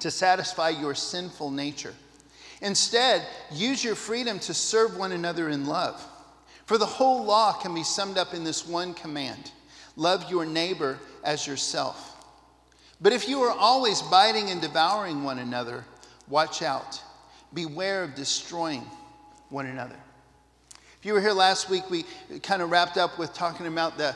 to 0.00 0.10
satisfy 0.10 0.70
your 0.70 0.94
sinful 0.94 1.50
nature. 1.50 1.94
Instead, 2.62 3.26
use 3.52 3.84
your 3.84 3.94
freedom 3.94 4.38
to 4.40 4.54
serve 4.54 4.96
one 4.96 5.12
another 5.12 5.50
in 5.50 5.66
love. 5.66 6.04
For 6.64 6.78
the 6.78 6.86
whole 6.86 7.24
law 7.24 7.52
can 7.52 7.74
be 7.74 7.82
summed 7.84 8.18
up 8.18 8.34
in 8.34 8.44
this 8.44 8.66
one 8.66 8.94
command 8.94 9.52
love 9.96 10.30
your 10.30 10.46
neighbor 10.46 10.98
as 11.22 11.46
yourself. 11.46 12.16
But 13.00 13.12
if 13.12 13.28
you 13.28 13.42
are 13.42 13.50
always 13.50 14.00
biting 14.02 14.50
and 14.50 14.60
devouring 14.60 15.22
one 15.22 15.38
another, 15.38 15.84
watch 16.28 16.62
out. 16.62 17.02
Beware 17.52 18.04
of 18.04 18.14
destroying 18.14 18.86
one 19.50 19.66
another. 19.66 19.96
If 20.98 21.04
you 21.04 21.12
were 21.12 21.20
here 21.20 21.32
last 21.32 21.68
week, 21.68 21.90
we 21.90 22.04
kind 22.42 22.62
of 22.62 22.70
wrapped 22.70 22.96
up 22.96 23.18
with 23.18 23.34
talking 23.34 23.66
about 23.66 23.98
the 23.98 24.14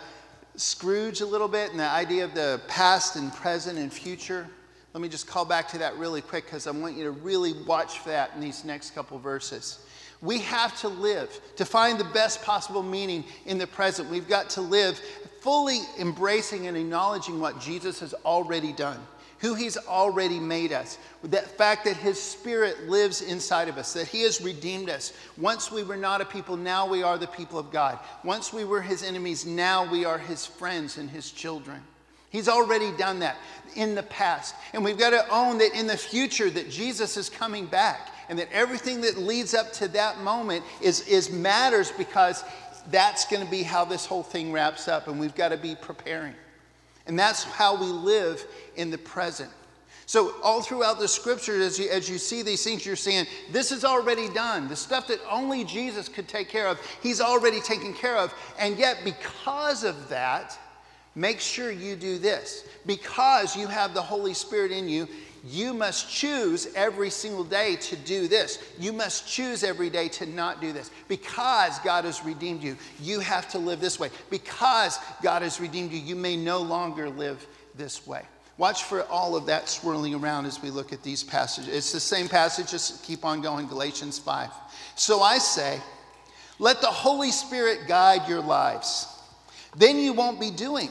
Scrooge 0.56 1.20
a 1.20 1.26
little 1.26 1.48
bit 1.48 1.70
and 1.70 1.80
the 1.80 1.84
idea 1.84 2.24
of 2.24 2.34
the 2.34 2.60
past 2.68 3.16
and 3.16 3.32
present 3.32 3.78
and 3.78 3.92
future. 3.92 4.46
Let 4.92 5.00
me 5.00 5.08
just 5.08 5.26
call 5.26 5.44
back 5.44 5.66
to 5.68 5.78
that 5.78 5.96
really 5.96 6.20
quick 6.20 6.44
because 6.44 6.66
I 6.68 6.70
want 6.70 6.96
you 6.96 7.04
to 7.04 7.10
really 7.10 7.52
watch 7.64 7.98
for 7.98 8.10
that 8.10 8.30
in 8.34 8.40
these 8.40 8.64
next 8.64 8.94
couple 8.94 9.18
verses. 9.18 9.80
We 10.20 10.38
have 10.38 10.78
to 10.80 10.88
live 10.88 11.40
to 11.56 11.64
find 11.64 11.98
the 11.98 12.04
best 12.04 12.42
possible 12.42 12.82
meaning 12.82 13.24
in 13.46 13.58
the 13.58 13.66
present. 13.66 14.08
We've 14.08 14.28
got 14.28 14.48
to 14.50 14.60
live 14.60 15.00
fully 15.40 15.80
embracing 15.98 16.68
and 16.68 16.76
acknowledging 16.76 17.40
what 17.40 17.60
Jesus 17.60 18.00
has 18.00 18.14
already 18.24 18.72
done 18.72 19.00
who 19.44 19.52
He's 19.54 19.76
already 19.76 20.40
made 20.40 20.72
us, 20.72 20.96
that 21.24 21.46
fact 21.58 21.84
that 21.84 21.98
His 21.98 22.18
Spirit 22.18 22.88
lives 22.88 23.20
inside 23.20 23.68
of 23.68 23.76
us, 23.76 23.92
that 23.92 24.08
He 24.08 24.22
has 24.22 24.40
redeemed 24.40 24.88
us. 24.88 25.12
Once 25.36 25.70
we 25.70 25.82
were 25.82 25.98
not 25.98 26.22
a 26.22 26.24
people, 26.24 26.56
now 26.56 26.88
we 26.88 27.02
are 27.02 27.18
the 27.18 27.26
people 27.26 27.58
of 27.58 27.70
God. 27.70 27.98
Once 28.24 28.54
we 28.54 28.64
were 28.64 28.80
His 28.80 29.02
enemies, 29.02 29.44
now 29.44 29.90
we 29.90 30.06
are 30.06 30.16
His 30.16 30.46
friends 30.46 30.96
and 30.96 31.10
His 31.10 31.30
children. 31.30 31.82
He's 32.30 32.48
already 32.48 32.90
done 32.96 33.18
that 33.18 33.36
in 33.76 33.94
the 33.94 34.02
past. 34.04 34.54
And 34.72 34.82
we've 34.82 34.96
got 34.96 35.10
to 35.10 35.28
own 35.28 35.58
that 35.58 35.78
in 35.78 35.86
the 35.86 35.96
future 35.98 36.48
that 36.48 36.70
Jesus 36.70 37.18
is 37.18 37.28
coming 37.28 37.66
back 37.66 38.12
and 38.30 38.38
that 38.38 38.50
everything 38.50 39.02
that 39.02 39.18
leads 39.18 39.52
up 39.52 39.74
to 39.74 39.88
that 39.88 40.20
moment 40.20 40.64
is, 40.80 41.06
is 41.06 41.30
matters 41.30 41.92
because 41.92 42.44
that's 42.90 43.26
going 43.26 43.44
to 43.44 43.50
be 43.50 43.62
how 43.62 43.84
this 43.84 44.06
whole 44.06 44.22
thing 44.22 44.52
wraps 44.52 44.88
up 44.88 45.06
and 45.06 45.20
we've 45.20 45.34
got 45.34 45.50
to 45.50 45.58
be 45.58 45.74
preparing. 45.74 46.34
And 47.06 47.18
that's 47.18 47.44
how 47.44 47.76
we 47.76 47.86
live 47.86 48.44
in 48.76 48.90
the 48.90 48.98
present. 48.98 49.50
So, 50.06 50.34
all 50.42 50.60
throughout 50.60 50.98
the 50.98 51.08
scripture, 51.08 51.60
as 51.62 51.78
you, 51.78 51.88
as 51.88 52.10
you 52.10 52.18
see 52.18 52.42
these 52.42 52.62
things, 52.62 52.84
you're 52.84 52.94
saying, 52.94 53.26
This 53.50 53.72
is 53.72 53.84
already 53.84 54.28
done. 54.28 54.68
The 54.68 54.76
stuff 54.76 55.06
that 55.08 55.18
only 55.30 55.64
Jesus 55.64 56.08
could 56.08 56.28
take 56.28 56.48
care 56.50 56.68
of, 56.68 56.78
He's 57.02 57.22
already 57.22 57.60
taken 57.60 57.94
care 57.94 58.16
of. 58.18 58.34
And 58.58 58.78
yet, 58.78 58.98
because 59.02 59.82
of 59.82 60.10
that, 60.10 60.58
make 61.14 61.40
sure 61.40 61.70
you 61.70 61.96
do 61.96 62.18
this. 62.18 62.68
Because 62.84 63.56
you 63.56 63.66
have 63.66 63.94
the 63.94 64.02
Holy 64.02 64.34
Spirit 64.34 64.72
in 64.72 64.90
you, 64.90 65.08
you 65.46 65.74
must 65.74 66.10
choose 66.10 66.68
every 66.74 67.10
single 67.10 67.44
day 67.44 67.76
to 67.76 67.96
do 67.96 68.28
this. 68.28 68.58
You 68.78 68.92
must 68.92 69.28
choose 69.28 69.62
every 69.62 69.90
day 69.90 70.08
to 70.08 70.26
not 70.26 70.60
do 70.60 70.72
this. 70.72 70.90
Because 71.06 71.78
God 71.80 72.04
has 72.06 72.24
redeemed 72.24 72.62
you, 72.62 72.76
you 72.98 73.20
have 73.20 73.48
to 73.50 73.58
live 73.58 73.80
this 73.80 74.00
way. 74.00 74.08
Because 74.30 74.98
God 75.22 75.42
has 75.42 75.60
redeemed 75.60 75.92
you, 75.92 75.98
you 75.98 76.16
may 76.16 76.36
no 76.36 76.60
longer 76.62 77.10
live 77.10 77.46
this 77.74 78.06
way. 78.06 78.22
Watch 78.56 78.84
for 78.84 79.02
all 79.04 79.36
of 79.36 79.46
that 79.46 79.68
swirling 79.68 80.14
around 80.14 80.46
as 80.46 80.62
we 80.62 80.70
look 80.70 80.92
at 80.92 81.02
these 81.02 81.22
passages. 81.22 81.74
It's 81.74 81.92
the 81.92 82.00
same 82.00 82.28
passage, 82.28 82.70
just 82.70 83.02
keep 83.04 83.24
on 83.24 83.42
going, 83.42 83.66
Galatians 83.66 84.18
5. 84.18 84.50
So 84.94 85.20
I 85.20 85.38
say, 85.38 85.80
let 86.58 86.80
the 86.80 86.86
Holy 86.86 87.32
Spirit 87.32 87.80
guide 87.88 88.28
your 88.28 88.40
lives. 88.40 89.08
Then 89.76 89.98
you 89.98 90.12
won't 90.12 90.38
be 90.38 90.50
doing 90.50 90.88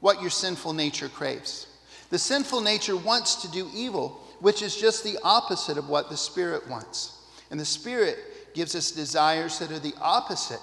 what 0.00 0.20
your 0.20 0.30
sinful 0.30 0.72
nature 0.72 1.08
craves. 1.08 1.66
The 2.12 2.18
sinful 2.18 2.60
nature 2.60 2.94
wants 2.94 3.36
to 3.36 3.50
do 3.50 3.70
evil, 3.72 4.20
which 4.40 4.60
is 4.60 4.76
just 4.76 5.02
the 5.02 5.16
opposite 5.24 5.78
of 5.78 5.88
what 5.88 6.10
the 6.10 6.16
Spirit 6.18 6.68
wants. 6.68 7.22
And 7.50 7.58
the 7.58 7.64
Spirit 7.64 8.18
gives 8.52 8.76
us 8.76 8.90
desires 8.90 9.58
that 9.58 9.72
are 9.72 9.78
the 9.78 9.94
opposite 9.98 10.60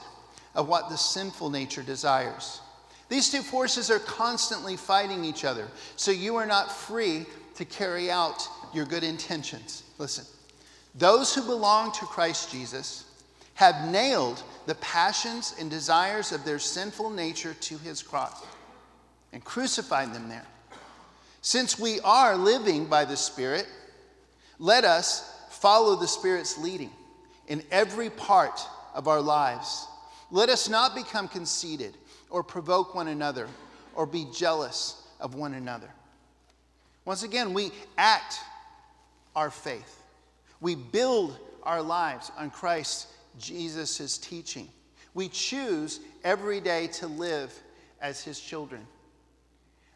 of 0.54 0.70
what 0.70 0.90
the 0.90 0.96
sinful 0.96 1.50
nature 1.50 1.82
desires. 1.82 2.62
These 3.10 3.32
two 3.32 3.42
forces 3.42 3.90
are 3.90 3.98
constantly 3.98 4.78
fighting 4.78 5.26
each 5.26 5.44
other, 5.44 5.68
so 5.96 6.12
you 6.12 6.36
are 6.36 6.46
not 6.46 6.72
free 6.72 7.26
to 7.56 7.66
carry 7.66 8.12
out 8.12 8.48
your 8.72 8.86
good 8.86 9.04
intentions. 9.04 9.82
Listen, 9.98 10.26
those 10.94 11.34
who 11.34 11.42
belong 11.42 11.92
to 11.94 12.06
Christ 12.06 12.52
Jesus 12.52 13.06
have 13.56 13.90
nailed 13.92 14.44
the 14.68 14.76
passions 14.76 15.56
and 15.60 15.68
desires 15.68 16.32
of 16.32 16.46
their 16.46 16.60
sinful 16.60 17.10
nature 17.10 17.56
to 17.56 17.80
his 17.80 18.04
cross 18.04 18.46
and 19.34 19.44
crucified 19.44 20.14
them 20.14 20.30
there. 20.30 20.46
Since 21.42 21.80
we 21.80 22.00
are 22.02 22.36
living 22.36 22.86
by 22.86 23.06
the 23.06 23.18
Spirit, 23.18 23.68
let 24.58 24.84
us 24.84 25.34
follow 25.50 25.96
the 25.96 26.08
Spirit's 26.08 26.58
leading 26.58 26.92
in 27.48 27.64
every 27.72 28.10
part 28.10 28.60
of 28.94 29.08
our 29.08 29.22
lives. 29.22 29.88
Let 30.32 30.50
us 30.50 30.70
not 30.70 30.96
become 30.96 31.28
conceited 31.28 31.96
or 32.30 32.44
provoke 32.44 32.94
one 32.94 33.08
another 33.08 33.48
or 33.96 34.06
be 34.06 34.28
jealous 34.34 35.02
of 35.20 35.36
one 35.36 35.54
another. 35.54 35.90
Once 37.06 37.24
again, 37.24 37.54
we 37.54 37.72
act 37.98 38.40
our 39.36 39.50
faith. 39.50 40.04
We 40.62 40.76
build 40.76 41.38
our 41.64 41.82
lives 41.82 42.32
on 42.38 42.52
Christ 42.52 43.08
Jesus' 43.40 44.18
teaching. 44.18 44.70
We 45.14 45.30
choose 45.30 46.02
every 46.24 46.60
day 46.60 46.88
to 46.88 47.08
live 47.08 47.54
as 48.02 48.24
his 48.24 48.40
children. 48.40 48.86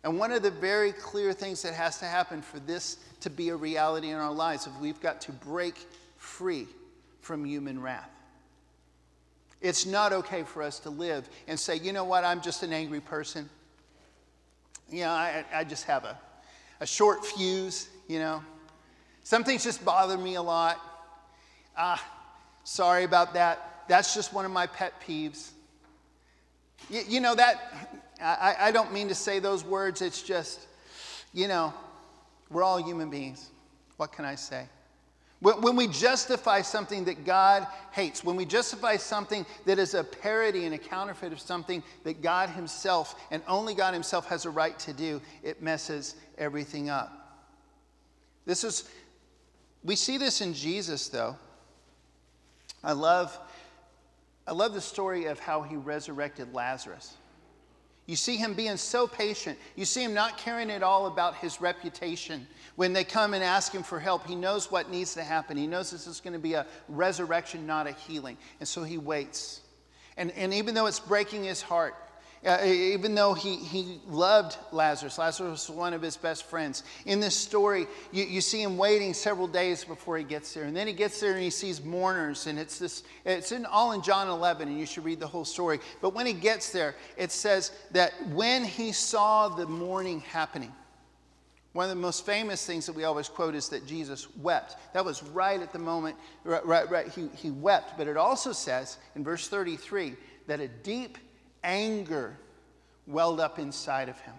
And 0.04 0.20
one 0.20 0.32
of 0.32 0.44
the 0.44 0.52
very 0.52 0.92
clear 0.92 1.32
things 1.32 1.62
that 1.62 1.74
has 1.74 2.00
to 2.00 2.06
happen 2.06 2.42
for 2.42 2.60
this 2.60 2.98
to 3.22 3.30
be 3.30 3.50
a 3.50 3.56
reality 3.56 4.10
in 4.10 4.16
our 4.16 4.34
lives 4.34 4.68
is 4.68 4.74
we've 4.82 5.00
got 5.00 5.22
to 5.22 5.32
break 5.32 5.76
free 6.18 6.68
from 7.22 7.46
human 7.46 7.82
wrath. 7.82 8.10
It's 9.62 9.86
not 9.86 10.12
okay 10.12 10.44
for 10.44 10.62
us 10.62 10.80
to 10.80 10.90
live 10.90 11.30
and 11.48 11.58
say, 11.58 11.78
you 11.78 11.94
know 11.94 12.04
what, 12.04 12.26
I'm 12.26 12.42
just 12.42 12.64
an 12.64 12.74
angry 12.74 13.00
person. 13.00 13.50
You 14.90 15.02
know, 15.02 15.12
I, 15.12 15.46
I 15.54 15.64
just 15.64 15.86
have 15.86 16.04
a, 16.04 16.20
a 16.82 16.86
short 16.86 17.26
fuse, 17.26 17.88
you 18.10 18.20
know. 18.20 18.44
Some 19.24 19.46
things 19.46 19.64
just 19.64 19.86
bother 19.86 20.18
me 20.18 20.36
a 20.36 20.42
lot. 20.42 20.82
Ah, 21.78 22.06
sorry 22.66 23.06
about 23.06 23.36
that. 23.36 23.86
That's 23.88 24.14
just 24.14 24.34
one 24.34 24.44
of 24.44 24.52
my 24.52 24.68
pet 24.68 25.02
peeves. 25.08 25.52
You, 26.90 27.02
you 27.08 27.20
know, 27.22 27.34
that 27.34 28.03
I, 28.24 28.56
I 28.60 28.72
don't 28.72 28.94
mean 28.94 29.10
to 29.10 29.16
say 29.16 29.40
those 29.40 29.64
words. 29.64 30.02
It's 30.02 30.22
just, 30.22 30.68
you 31.34 31.48
know, 31.48 31.74
we're 32.50 32.64
all 32.64 32.82
human 32.82 33.10
beings. 33.10 33.50
What 33.98 34.12
can 34.12 34.26
I 34.26 34.36
say? 34.36 34.66
When 35.42 35.76
we 35.76 35.88
justify 35.88 36.62
something 36.62 37.04
that 37.04 37.26
God 37.26 37.68
hates, 37.92 38.24
when 38.24 38.38
we 38.38 38.46
justify 38.46 38.96
something 38.96 39.46
that 39.66 39.78
is 39.78 39.94
a 39.94 40.02
parody 40.02 40.64
and 40.64 40.74
a 40.74 40.78
counterfeit 40.78 41.34
of 41.34 41.40
something 41.42 41.84
that 42.06 42.22
God 42.22 42.48
Himself 42.48 43.22
and 43.30 43.44
only 43.46 43.76
God 43.76 43.94
Himself 43.94 44.26
has 44.28 44.46
a 44.46 44.50
right 44.50 44.80
to 44.80 44.94
do, 44.94 45.22
it 45.44 45.62
messes 45.62 46.16
everything 46.38 46.90
up. 46.90 47.42
This 48.46 48.64
is, 48.64 48.90
we 49.84 49.98
see 49.98 50.18
this 50.18 50.40
in 50.40 50.54
Jesus, 50.54 51.10
though. 51.10 51.36
I 52.82 52.94
love, 52.94 53.38
I 54.48 54.54
love 54.54 54.74
the 54.74 54.80
story 54.80 55.26
of 55.26 55.40
how 55.40 55.62
He 55.62 55.76
resurrected 55.76 56.54
Lazarus. 56.54 57.18
You 58.06 58.18
see 58.18 58.36
him 58.36 58.54
being 58.54 58.76
so 58.76 59.08
patient. 59.08 59.58
You 59.76 59.86
see 59.86 60.04
him 60.04 60.14
not 60.14 60.38
caring 60.38 60.70
at 60.70 60.84
all 60.84 61.08
about 61.08 61.36
his 61.36 61.62
reputation. 61.62 62.46
When 62.76 62.92
they 62.92 63.06
come 63.06 63.34
and 63.34 63.44
ask 63.44 63.72
him 63.72 63.84
for 63.84 64.00
help, 64.00 64.28
he 64.28 64.36
knows 64.36 64.70
what 64.70 64.90
needs 64.90 65.14
to 65.14 65.24
happen. 65.24 65.56
He 65.56 65.68
knows 65.68 65.92
this 65.92 66.06
is 66.06 66.20
going 66.20 66.34
to 66.34 66.40
be 66.40 66.54
a 66.54 66.66
resurrection, 66.90 67.66
not 67.66 67.88
a 67.88 67.92
healing. 67.92 68.38
And 68.60 68.68
so 68.68 68.84
he 68.84 68.98
waits. 68.98 69.62
And, 70.18 70.32
and 70.32 70.54
even 70.54 70.76
though 70.76 70.88
it's 70.88 71.00
breaking 71.00 71.46
his 71.46 71.62
heart, 71.62 71.96
uh, 72.46 72.60
even 72.66 73.16
though 73.16 73.34
he, 73.34 73.56
he 73.56 74.00
loved 74.08 74.58
Lazarus, 74.72 75.18
Lazarus 75.18 75.70
was 75.70 75.76
one 75.76 75.94
of 75.94 76.02
his 76.02 76.18
best 76.18 76.46
friends. 76.46 76.84
In 77.06 77.20
this 77.20 77.36
story, 77.36 77.88
you, 78.12 78.26
you 78.26 78.42
see 78.42 78.62
him 78.62 78.78
waiting 78.78 79.14
several 79.14 79.48
days 79.48 79.86
before 79.86 80.18
he 80.18 80.26
gets 80.26 80.54
there. 80.54 80.66
And 80.66 80.76
then 80.76 80.86
he 80.86 80.94
gets 80.94 81.22
there 81.22 81.34
and 81.34 81.42
he 81.42 81.50
sees 81.50 81.84
mourners. 81.84 82.48
And 82.48 82.60
it's, 82.60 82.80
this, 82.80 83.04
it's 83.26 83.54
in, 83.54 83.66
all 83.66 83.94
in 83.94 84.02
John 84.02 84.28
11, 84.28 84.68
and 84.68 84.78
you 84.78 84.86
should 84.86 85.06
read 85.06 85.22
the 85.22 85.28
whole 85.28 85.46
story. 85.46 85.80
But 86.02 86.14
when 86.14 86.26
he 86.26 86.34
gets 86.34 86.72
there, 86.72 86.96
it 87.16 87.32
says 87.32 87.72
that 87.92 88.12
when 88.30 88.66
he 88.66 88.92
saw 88.92 89.48
the 89.48 89.66
mourning 89.66 90.20
happening, 90.20 90.74
one 91.72 91.86
of 91.86 91.90
the 91.90 92.02
most 92.02 92.26
famous 92.26 92.66
things 92.66 92.86
that 92.86 92.94
we 92.94 93.04
always 93.04 93.28
quote 93.28 93.56
is 93.56 93.70
that 93.70 93.88
Jesus 93.88 94.28
wept. 94.38 94.76
That 94.94 95.04
was 95.04 95.24
right 95.24 95.60
at 95.60 95.74
the 95.74 95.80
moment, 95.80 96.18
right, 96.44 96.66
right, 96.66 96.90
right. 96.90 97.08
He, 97.08 97.30
he 97.36 97.50
wept. 97.50 97.98
But 97.98 98.08
it 98.08 98.16
also 98.16 98.52
says 98.52 98.98
in 99.16 99.24
verse 99.24 99.48
33 99.48 100.16
that 100.48 100.60
a 100.60 100.68
deep 100.68 101.18
anger 101.64 102.38
welled 103.08 103.40
up 103.40 103.60
inside 103.60 104.10
of 104.10 104.20
him. 104.22 104.34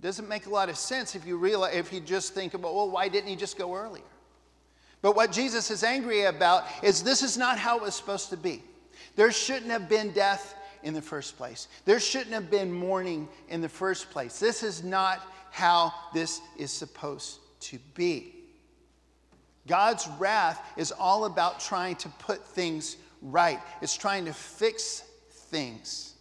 Doesn't 0.00 0.28
make 0.28 0.46
a 0.46 0.50
lot 0.50 0.68
of 0.68 0.76
sense 0.76 1.14
if 1.14 1.26
you 1.26 1.38
realize 1.38 1.74
if 1.74 1.92
you 1.92 2.00
just 2.00 2.34
think 2.34 2.52
about, 2.52 2.74
well, 2.74 2.90
why 2.90 3.08
didn't 3.08 3.28
he 3.28 3.36
just 3.36 3.56
go 3.56 3.74
earlier? 3.74 4.04
But 5.00 5.16
what 5.16 5.32
Jesus 5.32 5.70
is 5.70 5.82
angry 5.82 6.24
about 6.24 6.64
is 6.82 7.02
this 7.02 7.22
is 7.22 7.38
not 7.38 7.58
how 7.58 7.78
it 7.78 7.82
was 7.82 7.94
supposed 7.94 8.30
to 8.30 8.36
be. 8.36 8.62
There 9.16 9.32
shouldn't 9.32 9.70
have 9.70 9.88
been 9.88 10.12
death 10.12 10.54
in 10.82 10.94
the 10.94 11.02
first 11.02 11.36
place. 11.36 11.68
There 11.84 12.00
shouldn't 12.00 12.32
have 12.32 12.50
been 12.50 12.72
mourning 12.72 13.28
in 13.48 13.60
the 13.60 13.68
first 13.68 14.10
place. 14.10 14.38
This 14.38 14.62
is 14.62 14.84
not 14.84 15.20
how 15.50 15.92
this 16.12 16.40
is 16.58 16.70
supposed 16.70 17.38
to 17.60 17.78
be. 17.94 18.34
God's 19.66 20.06
wrath 20.18 20.60
is 20.76 20.92
all 20.92 21.24
about 21.24 21.60
trying 21.60 21.96
to 21.96 22.08
put 22.10 22.44
things 22.44 22.96
right, 23.24 23.60
it's 23.80 23.96
trying 23.96 24.26
to 24.26 24.32
fix 24.32 25.02
things. 25.50 26.13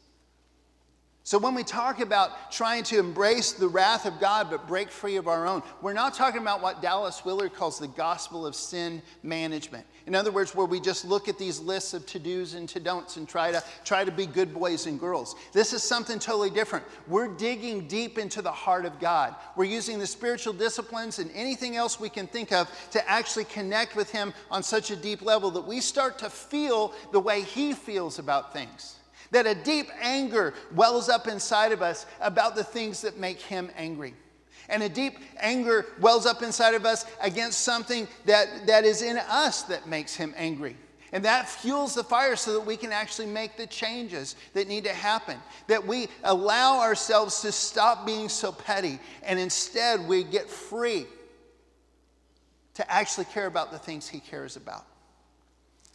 So, 1.26 1.38
when 1.38 1.56
we 1.56 1.64
talk 1.64 2.02
about 2.02 2.52
trying 2.52 2.84
to 2.84 3.00
embrace 3.00 3.54
the 3.54 3.70
wrath 3.70 4.06
of 4.06 4.20
God 4.20 4.50
but 4.50 4.68
break 4.68 4.92
free 4.92 5.16
of 5.16 5.30
our 5.30 5.48
own, 5.48 5.64
we're 5.82 5.94
not 5.94 6.14
talking 6.14 6.42
about 6.42 6.62
what 6.62 6.82
Dallas 6.82 7.24
Willard 7.24 7.54
calls 7.54 7.80
the 7.80 7.88
gospel 7.88 8.46
of 8.46 8.54
sin 8.56 9.02
management. 9.24 9.86
In 10.06 10.16
other 10.16 10.34
words, 10.34 10.54
where 10.54 10.66
we 10.66 10.82
just 10.82 11.06
look 11.06 11.30
at 11.30 11.38
these 11.38 11.62
lists 11.62 11.94
of 11.94 12.06
to 12.08 12.20
dos 12.20 12.56
and 12.56 12.68
to 12.68 12.82
don'ts 12.82 13.16
and 13.16 13.26
try 13.26 13.54
to, 13.54 13.64
try 13.86 14.04
to 14.04 14.12
be 14.12 14.26
good 14.26 14.54
boys 14.54 14.86
and 14.86 15.00
girls. 15.00 15.38
This 15.54 15.72
is 15.72 15.82
something 15.82 16.20
totally 16.20 16.50
different. 16.50 16.84
We're 17.08 17.30
digging 17.30 17.88
deep 17.88 18.18
into 18.18 18.42
the 18.42 18.52
heart 18.52 18.84
of 18.84 19.00
God. 19.00 19.34
We're 19.56 19.64
using 19.64 20.00
the 20.00 20.08
spiritual 20.08 20.52
disciplines 20.52 21.20
and 21.20 21.32
anything 21.34 21.78
else 21.78 22.02
we 22.02 22.10
can 22.10 22.28
think 22.28 22.52
of 22.52 22.70
to 22.92 23.10
actually 23.10 23.46
connect 23.46 23.96
with 23.96 24.12
Him 24.12 24.34
on 24.52 24.62
such 24.62 24.92
a 24.92 24.96
deep 24.98 25.22
level 25.22 25.52
that 25.52 25.66
we 25.66 25.80
start 25.80 26.20
to 26.20 26.30
feel 26.30 26.94
the 27.14 27.20
way 27.22 27.44
He 27.44 27.72
feels 27.72 28.20
about 28.20 28.52
things. 28.52 28.98
That 29.34 29.46
a 29.46 29.56
deep 29.56 29.90
anger 30.02 30.54
wells 30.74 31.10
up 31.10 31.28
inside 31.28 31.72
of 31.72 31.82
us 31.82 32.06
about 32.22 32.56
the 32.56 32.64
things 32.64 33.02
that 33.02 33.18
make 33.18 33.42
him 33.42 33.70
angry. 33.76 34.14
And 34.70 34.82
a 34.82 34.90
deep 34.90 35.18
anger 35.38 35.86
wells 36.00 36.26
up 36.26 36.42
inside 36.42 36.74
of 36.74 36.86
us 36.86 37.06
against 37.22 37.62
something 37.62 38.08
that, 38.26 38.66
that 38.68 38.86
is 38.86 39.02
in 39.02 39.18
us 39.18 39.64
that 39.64 39.88
makes 39.88 40.16
him 40.16 40.34
angry. 40.38 40.78
And 41.12 41.26
that 41.26 41.48
fuels 41.48 41.94
the 41.94 42.04
fire 42.04 42.36
so 42.36 42.54
that 42.54 42.66
we 42.66 42.76
can 42.76 42.92
actually 42.92 43.28
make 43.28 43.56
the 43.56 43.68
changes 43.68 44.36
that 44.54 44.68
need 44.68 44.86
to 44.86 44.94
happen. 44.94 45.38
That 45.68 45.86
we 45.86 46.08
allow 46.24 46.80
ourselves 46.80 47.42
to 47.42 47.52
stop 47.52 48.06
being 48.06 48.30
so 48.30 48.52
petty 48.52 49.00
and 49.22 49.38
instead 49.38 50.08
we 50.08 50.24
get 50.24 50.50
free 50.50 51.06
to 52.76 52.92
actually 52.92 53.26
care 53.26 53.46
about 53.46 53.72
the 53.72 53.78
things 53.78 54.08
he 54.08 54.20
cares 54.20 54.56
about. 54.56 54.86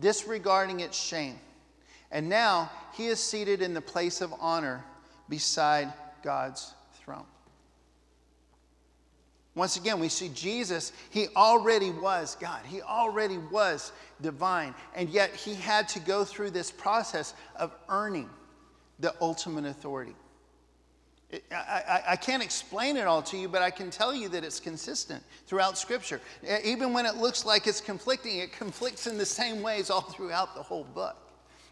disregarding 0.00 0.80
its 0.80 0.98
shame. 0.98 1.38
And 2.10 2.28
now 2.28 2.70
he 2.92 3.06
is 3.06 3.20
seated 3.20 3.62
in 3.62 3.74
the 3.74 3.80
place 3.80 4.20
of 4.20 4.34
honor 4.40 4.84
beside 5.28 5.92
God's 6.22 6.74
throne. 6.94 7.26
Once 9.54 9.76
again, 9.76 9.98
we 9.98 10.08
see 10.08 10.30
Jesus, 10.30 10.92
he 11.10 11.28
already 11.36 11.90
was 11.90 12.36
God. 12.40 12.64
He 12.64 12.82
already 12.82 13.38
was 13.38 13.92
divine. 14.20 14.74
And 14.94 15.08
yet 15.10 15.34
he 15.34 15.54
had 15.54 15.88
to 15.88 16.00
go 16.00 16.24
through 16.24 16.50
this 16.50 16.70
process 16.70 17.34
of 17.56 17.74
earning 17.88 18.30
the 19.00 19.14
ultimate 19.20 19.64
authority. 19.64 20.14
I, 21.52 22.02
I, 22.08 22.16
can't 22.16 22.42
explain 22.42 22.96
it 22.96 23.06
all 23.06 23.22
to 23.22 23.36
you, 23.36 23.48
but 23.48 23.62
I 23.62 23.70
can 23.70 23.90
tell 23.90 24.12
you 24.12 24.28
that 24.30 24.42
it's 24.42 24.58
consistent 24.58 25.22
throughout 25.46 25.78
Scripture. 25.78 26.20
Even 26.64 26.92
when 26.92 27.06
it 27.06 27.16
looks 27.16 27.44
like 27.44 27.68
it's 27.68 27.80
conflicting, 27.80 28.38
it 28.38 28.52
conflicts 28.52 29.06
in 29.06 29.16
the 29.16 29.26
same 29.26 29.62
ways 29.62 29.90
all 29.90 30.00
throughout 30.00 30.56
the 30.56 30.62
whole 30.62 30.84
book. 30.84 31.16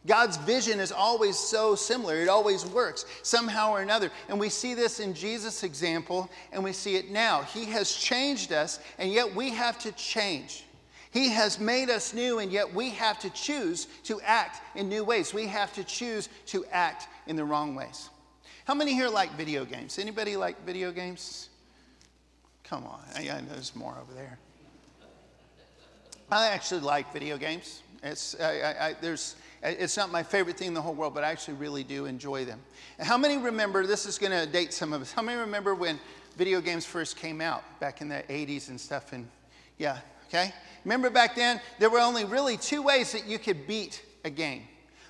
God's 0.06 0.36
vision 0.36 0.78
is 0.78 0.92
always 0.92 1.36
so 1.36 1.74
similar. 1.74 2.16
It 2.16 2.28
always 2.28 2.64
works 2.64 3.04
somehow 3.22 3.72
or 3.72 3.80
another. 3.80 4.10
And 4.28 4.38
we 4.38 4.48
see 4.48 4.74
this 4.74 5.00
in 5.00 5.12
Jesus' 5.12 5.64
example, 5.64 6.30
and 6.52 6.62
we 6.62 6.72
see 6.72 6.94
it 6.94 7.10
now. 7.10 7.42
He 7.42 7.64
has 7.66 7.92
changed 7.92 8.52
us, 8.52 8.78
and 8.98 9.12
yet 9.12 9.34
we 9.34 9.50
have 9.50 9.78
to 9.80 9.92
change. 9.92 10.64
He 11.10 11.30
has 11.30 11.58
made 11.58 11.90
us 11.90 12.14
new, 12.14 12.38
and 12.38 12.52
yet 12.52 12.72
we 12.72 12.90
have 12.90 13.18
to 13.20 13.30
choose 13.30 13.86
to 14.04 14.20
act 14.20 14.62
in 14.76 14.88
new 14.88 15.02
ways. 15.02 15.34
We 15.34 15.46
have 15.46 15.72
to 15.74 15.82
choose 15.82 16.28
to 16.46 16.64
act 16.70 17.08
in 17.26 17.34
the 17.34 17.44
wrong 17.44 17.74
ways. 17.74 18.08
How 18.68 18.74
many 18.74 18.92
here 18.92 19.08
like 19.08 19.32
video 19.32 19.64
games? 19.64 19.98
Anybody 19.98 20.36
like 20.36 20.62
video 20.66 20.92
games? 20.92 21.48
Come 22.64 22.84
on, 22.84 23.00
I, 23.16 23.20
I 23.20 23.40
know 23.40 23.54
there's 23.54 23.74
more 23.74 23.96
over 23.98 24.12
there. 24.12 24.38
I 26.30 26.48
actually 26.48 26.82
like 26.82 27.10
video 27.10 27.38
games. 27.38 27.80
It's, 28.02 28.38
I, 28.38 28.88
I, 28.88 28.94
there's, 29.00 29.36
it's 29.62 29.96
not 29.96 30.12
my 30.12 30.22
favorite 30.22 30.58
thing 30.58 30.68
in 30.68 30.74
the 30.74 30.82
whole 30.82 30.92
world, 30.92 31.14
but 31.14 31.24
I 31.24 31.30
actually 31.30 31.54
really 31.54 31.82
do 31.82 32.04
enjoy 32.04 32.44
them. 32.44 32.60
How 33.00 33.16
many 33.16 33.38
remember, 33.38 33.86
this 33.86 34.04
is 34.04 34.18
going 34.18 34.32
to 34.32 34.44
date 34.44 34.74
some 34.74 34.92
of 34.92 35.00
us, 35.00 35.12
how 35.12 35.22
many 35.22 35.38
remember 35.38 35.74
when 35.74 35.98
video 36.36 36.60
games 36.60 36.84
first 36.84 37.16
came 37.16 37.40
out 37.40 37.64
back 37.80 38.02
in 38.02 38.10
the 38.10 38.22
80s 38.28 38.68
and 38.68 38.78
stuff? 38.78 39.14
And 39.14 39.26
yeah, 39.78 39.96
okay? 40.28 40.52
Remember 40.84 41.08
back 41.08 41.36
then, 41.36 41.58
there 41.78 41.88
were 41.88 42.00
only 42.00 42.26
really 42.26 42.58
two 42.58 42.82
ways 42.82 43.12
that 43.12 43.26
you 43.26 43.38
could 43.38 43.66
beat 43.66 44.02
a 44.26 44.30
game. 44.30 44.64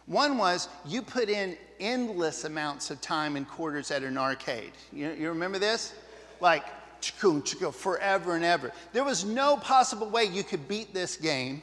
One 0.08 0.38
was 0.38 0.68
you 0.86 1.02
put 1.02 1.28
in 1.28 1.56
endless 1.78 2.44
amounts 2.44 2.90
of 2.90 3.00
time 3.00 3.36
and 3.36 3.46
quarters 3.46 3.90
at 3.90 4.02
an 4.02 4.18
arcade. 4.18 4.72
You, 4.92 5.10
you 5.12 5.28
remember 5.28 5.58
this? 5.58 5.94
Like, 6.40 6.64
forever 7.00 8.34
and 8.34 8.44
ever. 8.44 8.73
There 8.92 9.04
was 9.04 9.25
no 9.25 9.56
possible 9.56 10.08
way 10.08 10.25
you 10.25 10.42
could 10.42 10.66
beat 10.66 10.92
this 10.92 11.16
game 11.16 11.62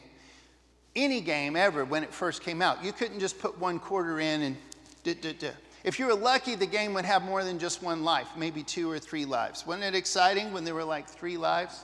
any 0.96 1.20
game 1.20 1.56
ever 1.56 1.84
when 1.84 2.04
it 2.04 2.14
first 2.14 2.42
came 2.42 2.62
out. 2.62 2.84
You 2.84 2.94
couldn't 2.94 3.20
just 3.20 3.40
put 3.40 3.60
one 3.60 3.80
quarter 3.80 4.20
in 4.20 4.42
and 4.44 4.58
duh, 5.04 5.16
duh, 5.20 5.34
duh. 5.38 5.52
If 5.84 6.00
you 6.00 6.08
were 6.08 6.16
lucky, 6.16 6.56
the 6.56 6.66
game 6.66 6.94
would 6.94 7.06
have 7.06 7.24
more 7.24 7.44
than 7.44 7.60
just 7.60 7.84
one 7.84 8.04
life, 8.04 8.30
maybe 8.38 8.64
two 8.64 8.90
or 8.90 8.98
three 8.98 9.26
lives. 9.26 9.68
Wasn't 9.68 9.84
it 9.84 9.94
exciting 9.94 10.54
when 10.54 10.64
there 10.64 10.74
were 10.74 10.84
like 10.84 11.08
three 11.08 11.38
lives? 11.38 11.84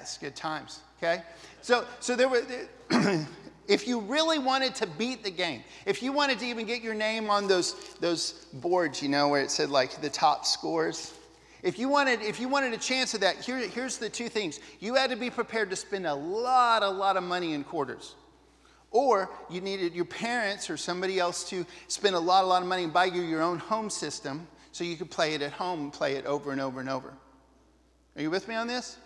It's 0.00 0.16
good 0.16 0.36
times. 0.36 0.80
Okay? 0.98 1.22
So, 1.60 1.84
so 2.00 2.16
there 2.16 2.28
were, 2.28 2.42
if 3.66 3.88
you 3.88 4.00
really 4.00 4.38
wanted 4.38 4.74
to 4.76 4.86
beat 4.86 5.24
the 5.24 5.30
game, 5.30 5.62
if 5.86 6.02
you 6.02 6.12
wanted 6.12 6.38
to 6.40 6.46
even 6.46 6.66
get 6.66 6.82
your 6.82 6.94
name 6.94 7.30
on 7.30 7.48
those, 7.48 7.94
those 8.00 8.46
boards, 8.54 9.02
you 9.02 9.08
know, 9.08 9.28
where 9.28 9.42
it 9.42 9.50
said 9.50 9.70
like 9.70 10.00
the 10.00 10.10
top 10.10 10.44
scores, 10.44 11.14
if 11.62 11.78
you 11.78 11.88
wanted, 11.88 12.20
if 12.20 12.40
you 12.40 12.48
wanted 12.48 12.74
a 12.74 12.76
chance 12.76 13.14
of 13.14 13.20
that, 13.20 13.36
here, 13.36 13.56
here's 13.56 13.96
the 13.96 14.10
two 14.10 14.28
things. 14.28 14.60
You 14.80 14.94
had 14.94 15.08
to 15.10 15.16
be 15.16 15.30
prepared 15.30 15.70
to 15.70 15.76
spend 15.76 16.06
a 16.06 16.14
lot, 16.14 16.82
a 16.82 16.88
lot 16.88 17.16
of 17.16 17.22
money 17.22 17.54
in 17.54 17.64
quarters. 17.64 18.14
Or 18.90 19.30
you 19.50 19.62
needed 19.62 19.94
your 19.94 20.04
parents 20.04 20.68
or 20.68 20.76
somebody 20.76 21.18
else 21.18 21.48
to 21.48 21.64
spend 21.88 22.14
a 22.14 22.20
lot, 22.20 22.44
a 22.44 22.46
lot 22.46 22.62
of 22.62 22.68
money 22.68 22.84
and 22.84 22.92
buy 22.92 23.06
you 23.06 23.22
your 23.22 23.42
own 23.42 23.58
home 23.58 23.88
system 23.88 24.46
so 24.72 24.84
you 24.84 24.96
could 24.96 25.10
play 25.10 25.34
it 25.34 25.40
at 25.40 25.52
home 25.52 25.80
and 25.80 25.92
play 25.92 26.16
it 26.16 26.26
over 26.26 26.52
and 26.52 26.60
over 26.60 26.80
and 26.80 26.88
over. 26.90 27.14
Are 28.14 28.22
you 28.22 28.30
with 28.30 28.46
me 28.46 28.54
on 28.54 28.66
this? 28.66 28.98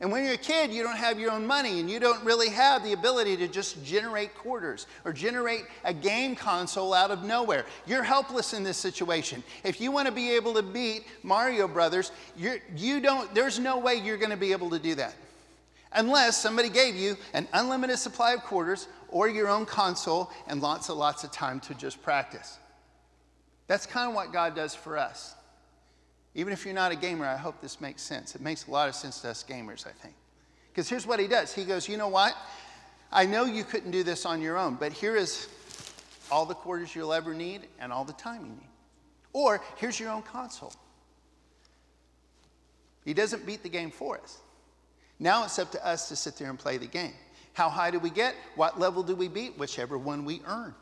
And 0.00 0.12
when 0.12 0.24
you're 0.24 0.34
a 0.34 0.38
kid, 0.38 0.70
you 0.72 0.82
don't 0.82 0.96
have 0.96 1.18
your 1.18 1.30
own 1.30 1.46
money 1.46 1.80
and 1.80 1.88
you 1.88 1.98
don't 1.98 2.22
really 2.22 2.50
have 2.50 2.84
the 2.84 2.92
ability 2.92 3.36
to 3.38 3.48
just 3.48 3.82
generate 3.82 4.34
quarters 4.34 4.86
or 5.06 5.12
generate 5.12 5.64
a 5.84 5.94
game 5.94 6.36
console 6.36 6.92
out 6.92 7.10
of 7.10 7.24
nowhere. 7.24 7.64
You're 7.86 8.02
helpless 8.02 8.52
in 8.52 8.62
this 8.62 8.76
situation. 8.76 9.42
If 9.64 9.80
you 9.80 9.90
want 9.90 10.06
to 10.06 10.12
be 10.12 10.32
able 10.32 10.52
to 10.54 10.62
beat 10.62 11.06
Mario 11.22 11.66
Brothers, 11.66 12.12
you're, 12.36 12.58
you 12.76 13.00
don't, 13.00 13.34
there's 13.34 13.58
no 13.58 13.78
way 13.78 13.94
you're 13.94 14.18
going 14.18 14.30
to 14.30 14.36
be 14.36 14.52
able 14.52 14.68
to 14.70 14.78
do 14.78 14.94
that. 14.96 15.14
Unless 15.92 16.42
somebody 16.42 16.68
gave 16.68 16.94
you 16.94 17.16
an 17.32 17.48
unlimited 17.54 17.98
supply 17.98 18.34
of 18.34 18.42
quarters 18.42 18.88
or 19.08 19.28
your 19.28 19.48
own 19.48 19.64
console 19.64 20.30
and 20.46 20.60
lots 20.60 20.90
and 20.90 20.98
lots 20.98 21.24
of 21.24 21.32
time 21.32 21.58
to 21.60 21.74
just 21.74 22.02
practice. 22.02 22.58
That's 23.66 23.86
kind 23.86 24.08
of 24.08 24.14
what 24.14 24.30
God 24.30 24.54
does 24.54 24.74
for 24.74 24.98
us. 24.98 25.34
Even 26.36 26.52
if 26.52 26.66
you're 26.66 26.74
not 26.74 26.92
a 26.92 26.96
gamer, 26.96 27.24
I 27.24 27.36
hope 27.36 27.62
this 27.62 27.80
makes 27.80 28.02
sense. 28.02 28.34
It 28.34 28.42
makes 28.42 28.66
a 28.66 28.70
lot 28.70 28.90
of 28.90 28.94
sense 28.94 29.20
to 29.22 29.30
us 29.30 29.42
gamers, 29.42 29.86
I 29.86 29.92
think. 29.92 30.14
Because 30.70 30.86
here's 30.86 31.06
what 31.06 31.18
he 31.18 31.26
does 31.26 31.52
He 31.52 31.64
goes, 31.64 31.88
You 31.88 31.96
know 31.96 32.08
what? 32.08 32.36
I 33.10 33.24
know 33.24 33.46
you 33.46 33.64
couldn't 33.64 33.90
do 33.90 34.02
this 34.02 34.26
on 34.26 34.42
your 34.42 34.58
own, 34.58 34.74
but 34.74 34.92
here 34.92 35.16
is 35.16 35.48
all 36.30 36.44
the 36.44 36.54
quarters 36.54 36.94
you'll 36.94 37.12
ever 37.12 37.32
need 37.32 37.62
and 37.78 37.92
all 37.92 38.04
the 38.04 38.12
time 38.12 38.42
you 38.42 38.50
need. 38.50 38.68
Or 39.32 39.62
here's 39.76 39.98
your 39.98 40.10
own 40.10 40.22
console. 40.22 40.72
He 43.04 43.14
doesn't 43.14 43.46
beat 43.46 43.62
the 43.62 43.68
game 43.68 43.90
for 43.90 44.18
us. 44.18 44.38
Now 45.18 45.44
it's 45.44 45.58
up 45.58 45.70
to 45.72 45.86
us 45.86 46.08
to 46.08 46.16
sit 46.16 46.36
there 46.36 46.50
and 46.50 46.58
play 46.58 46.76
the 46.76 46.86
game. 46.86 47.14
How 47.54 47.70
high 47.70 47.90
do 47.90 47.98
we 47.98 48.10
get? 48.10 48.34
What 48.56 48.78
level 48.78 49.02
do 49.02 49.14
we 49.14 49.28
beat? 49.28 49.56
Whichever 49.56 49.96
one 49.96 50.26
we 50.26 50.42
earn. 50.46 50.74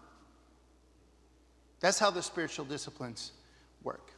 That's 1.78 1.98
how 1.98 2.10
the 2.10 2.22
spiritual 2.22 2.64
disciplines 2.64 3.30
work. 3.84 4.13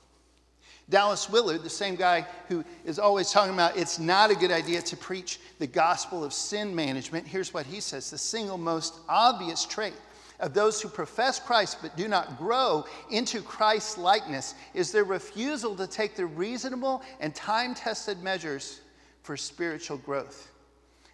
Dallas 0.88 1.28
Willard, 1.28 1.62
the 1.62 1.70
same 1.70 1.96
guy 1.96 2.26
who 2.48 2.64
is 2.84 2.98
always 2.98 3.32
talking 3.32 3.52
about 3.52 3.76
it's 3.76 3.98
not 3.98 4.30
a 4.30 4.36
good 4.36 4.52
idea 4.52 4.80
to 4.82 4.96
preach 4.96 5.40
the 5.58 5.66
gospel 5.66 6.22
of 6.22 6.32
sin 6.32 6.74
management, 6.74 7.26
here's 7.26 7.52
what 7.52 7.66
he 7.66 7.80
says 7.80 8.10
the 8.10 8.18
single 8.18 8.58
most 8.58 8.94
obvious 9.08 9.64
trait 9.64 9.94
of 10.38 10.54
those 10.54 10.80
who 10.80 10.88
profess 10.88 11.40
Christ 11.40 11.78
but 11.82 11.96
do 11.96 12.08
not 12.08 12.38
grow 12.38 12.84
into 13.10 13.42
Christ's 13.42 13.98
likeness 13.98 14.54
is 14.74 14.92
their 14.92 15.04
refusal 15.04 15.74
to 15.76 15.86
take 15.86 16.14
the 16.14 16.26
reasonable 16.26 17.02
and 17.20 17.34
time 17.34 17.74
tested 17.74 18.22
measures 18.22 18.80
for 19.22 19.36
spiritual 19.36 19.96
growth. 19.98 20.50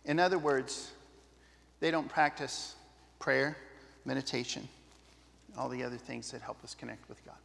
In 0.05 0.19
other 0.19 0.39
words, 0.39 0.91
they 1.81 1.91
don't 1.91 2.09
practice 2.09 2.75
prayer, 3.21 3.57
meditation, 4.05 4.69
all 5.57 5.69
the 5.69 5.83
other 5.83 5.97
things 5.97 6.31
that 6.33 6.43
help 6.43 6.63
us 6.65 6.75
connect 6.75 7.09
with 7.09 7.25
God. 7.25 7.37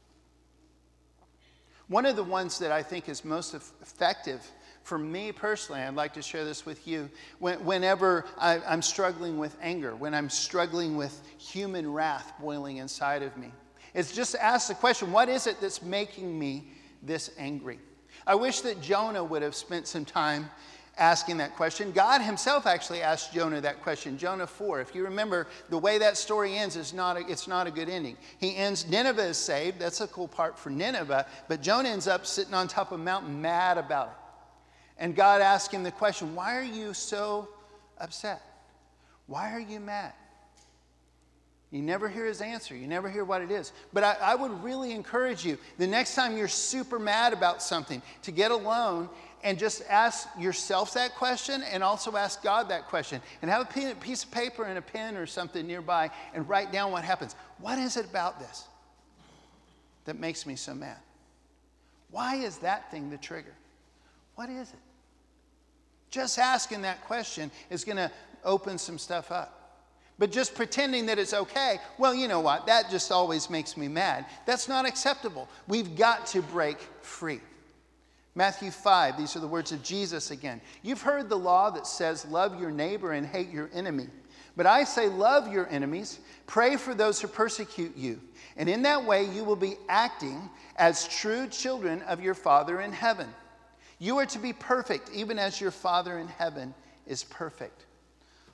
One 1.88 2.06
of 2.06 2.16
the 2.16 2.24
ones 2.24 2.60
that 2.60 2.72
I 2.72 2.84
think 2.84 3.08
is 3.08 3.24
most 3.24 3.54
effective 3.54 4.46
for 4.84 4.98
me 4.98 5.32
personally, 5.32 5.82
I'd 5.82 5.96
like 5.96 6.14
to 6.14 6.22
share 6.22 6.46
this 6.46 6.66
with 6.66 6.88
you. 6.88 7.10
whenever 7.40 8.26
I, 8.38 8.60
I'm 8.60 8.82
struggling 8.82 9.38
with 9.38 9.56
anger, 9.62 9.96
when 9.96 10.14
I'm 10.14 10.30
struggling 10.30 10.96
with 10.96 11.22
human 11.38 11.92
wrath 11.92 12.34
boiling 12.40 12.78
inside 12.78 13.22
of 13.22 13.36
me, 13.38 13.52
it's 13.94 14.14
just 14.14 14.36
ask 14.36 14.68
the 14.68 14.76
question 14.76 15.12
what 15.12 15.30
is 15.30 15.48
it 15.48 15.60
that's 15.60 15.82
making 15.82 16.38
me 16.38 16.72
this 17.04 17.32
angry? 17.38 17.80
I 18.26 18.36
wish 18.36 18.62
that 18.62 18.82
Jonah 18.82 19.24
would 19.24 19.42
have 19.42 19.56
spent 19.56 19.88
some 19.88 20.06
time 20.06 20.50
asking 20.98 21.38
that 21.38 21.56
question. 21.56 21.92
God 21.92 22.22
himself 22.22 22.66
actually 22.66 23.02
asked 23.02 23.34
Jonah 23.34 23.62
that 23.62 23.82
question, 23.82 24.18
Jonah 24.18 24.48
4. 24.48 24.82
If 24.82 24.96
you 24.96 25.04
remember, 25.04 25.48
the 25.70 25.78
way 25.78 25.98
that 25.98 26.18
story 26.18 26.58
ends 26.58 26.76
is 26.76 26.94
not 26.94 27.18
a, 27.18 27.28
it's 27.30 27.48
not 27.48 27.68
a 27.68 27.72
good 27.72 27.90
ending. 27.90 28.18
He 28.40 28.56
ends, 28.56 28.88
Nineveh 28.90 29.28
is 29.28 29.38
saved. 29.38 29.80
That's 29.80 30.02
a 30.02 30.08
cool 30.08 30.28
part 30.28 30.58
for 30.58 30.70
Nineveh. 30.70 31.26
But 31.48 31.62
Jonah 31.62 31.90
ends 31.90 32.08
up 32.08 32.26
sitting 32.26 32.54
on 32.54 32.68
top 32.68 32.92
of 32.92 33.00
a 33.00 33.04
mountain 33.04 33.42
mad 33.42 33.78
about 33.78 34.08
it. 34.08 34.14
And 35.00 35.16
God 35.16 35.42
asked 35.42 35.72
him 35.72 35.84
the 35.84 35.92
question, 35.92 36.34
Why 36.36 36.58
are 36.58 36.64
you 36.64 36.94
so 36.94 37.48
upset? 38.00 38.42
Why 39.28 39.52
are 39.52 39.60
you 39.60 39.80
mad? 39.80 40.14
You 41.70 41.82
never 41.82 42.08
hear 42.08 42.26
his 42.26 42.40
answer. 42.40 42.76
You 42.76 42.88
never 42.88 43.10
hear 43.10 43.26
what 43.26 43.42
it 43.42 43.52
is. 43.52 43.74
But 43.92 44.04
I, 44.04 44.16
I, 44.22 44.36
would 44.36 44.64
really 44.64 44.94
encourage 44.94 45.46
you 45.46 45.58
the 45.78 45.86
next 45.86 46.16
time 46.16 46.38
you're 46.38 46.48
super 46.48 46.98
mad 46.98 47.34
about 47.34 47.62
something 47.62 48.02
to 48.22 48.32
get 48.32 48.52
alone 48.52 49.10
and 49.44 49.58
just 49.58 49.84
ask 49.90 50.28
yourself 50.38 50.94
that 50.94 51.16
question 51.16 51.62
and 51.64 51.84
also 51.84 52.16
ask 52.16 52.42
God 52.42 52.70
that 52.70 52.88
question. 52.88 53.22
And 53.42 53.52
have 53.52 53.62
a 53.62 53.96
piece 53.96 54.24
of 54.24 54.32
paper 54.32 54.64
and 54.66 54.78
a 54.78 54.82
pen 54.82 55.16
or 55.16 55.26
something 55.26 55.66
nearby 55.66 56.10
and 56.34 56.48
write 56.50 56.72
down 56.72 56.92
what 56.92 57.04
happens. 57.04 57.36
What 57.60 57.78
is 57.78 57.98
it 57.98 58.06
about 58.06 58.40
this 58.40 58.66
that 60.06 60.20
makes 60.20 60.46
me 60.46 60.56
so 60.56 60.74
mad? 60.74 60.98
Why 62.10 62.38
is 62.38 62.58
that 62.60 62.90
thing 62.92 63.10
the 63.10 63.18
trigger? 63.18 63.54
What 64.36 64.50
is 64.50 64.70
it? 64.70 64.80
Just 66.10 66.40
asking 66.40 66.84
that 66.84 67.04
question 67.06 67.52
is 67.70 67.84
going 67.84 67.98
to 67.98 68.12
open 68.44 68.78
some 68.78 68.98
stuff 68.98 69.32
up. 69.32 69.54
But 70.20 70.32
just 70.32 70.56
pretending 70.56 71.06
that 71.08 71.20
it's 71.20 71.34
okay, 71.34 71.78
well, 72.00 72.16
you 72.16 72.28
know 72.28 72.40
what? 72.40 72.66
That 72.66 72.90
just 72.90 73.12
always 73.12 73.50
makes 73.50 73.78
me 73.78 73.88
mad. 73.88 74.26
That's 74.46 74.68
not 74.68 74.88
acceptable. 74.88 75.48
We've 75.68 75.96
got 75.96 76.26
to 76.28 76.42
break 76.42 76.80
free. 77.02 77.40
Matthew 78.38 78.70
5, 78.70 79.18
these 79.18 79.36
are 79.36 79.40
the 79.40 79.48
words 79.48 79.72
of 79.72 79.82
Jesus 79.82 80.30
again. 80.30 80.62
You've 80.84 81.02
heard 81.02 81.28
the 81.28 81.36
law 81.36 81.72
that 81.72 81.88
says, 81.88 82.24
Love 82.24 82.62
your 82.62 82.70
neighbor 82.70 83.14
and 83.14 83.26
hate 83.26 83.50
your 83.50 83.68
enemy. 83.74 84.10
But 84.56 84.68
I 84.68 84.84
say, 84.84 85.08
Love 85.08 85.52
your 85.52 85.68
enemies, 85.70 86.20
pray 86.46 86.78
for 86.78 86.94
those 86.94 87.20
who 87.20 87.28
persecute 87.28 87.98
you. 87.98 88.22
And 88.56 88.70
in 88.70 88.84
that 88.84 89.04
way, 89.04 89.24
you 89.24 89.44
will 89.44 89.56
be 89.56 89.78
acting 89.90 90.52
as 90.76 91.08
true 91.08 91.48
children 91.48 92.04
of 92.04 92.22
your 92.22 92.36
Father 92.36 92.80
in 92.82 92.92
heaven. 92.92 93.28
You 93.98 94.20
are 94.20 94.28
to 94.28 94.38
be 94.38 94.54
perfect, 94.54 95.10
even 95.12 95.40
as 95.40 95.60
your 95.60 95.72
Father 95.72 96.20
in 96.20 96.28
heaven 96.28 96.76
is 97.08 97.24
perfect. 97.24 97.86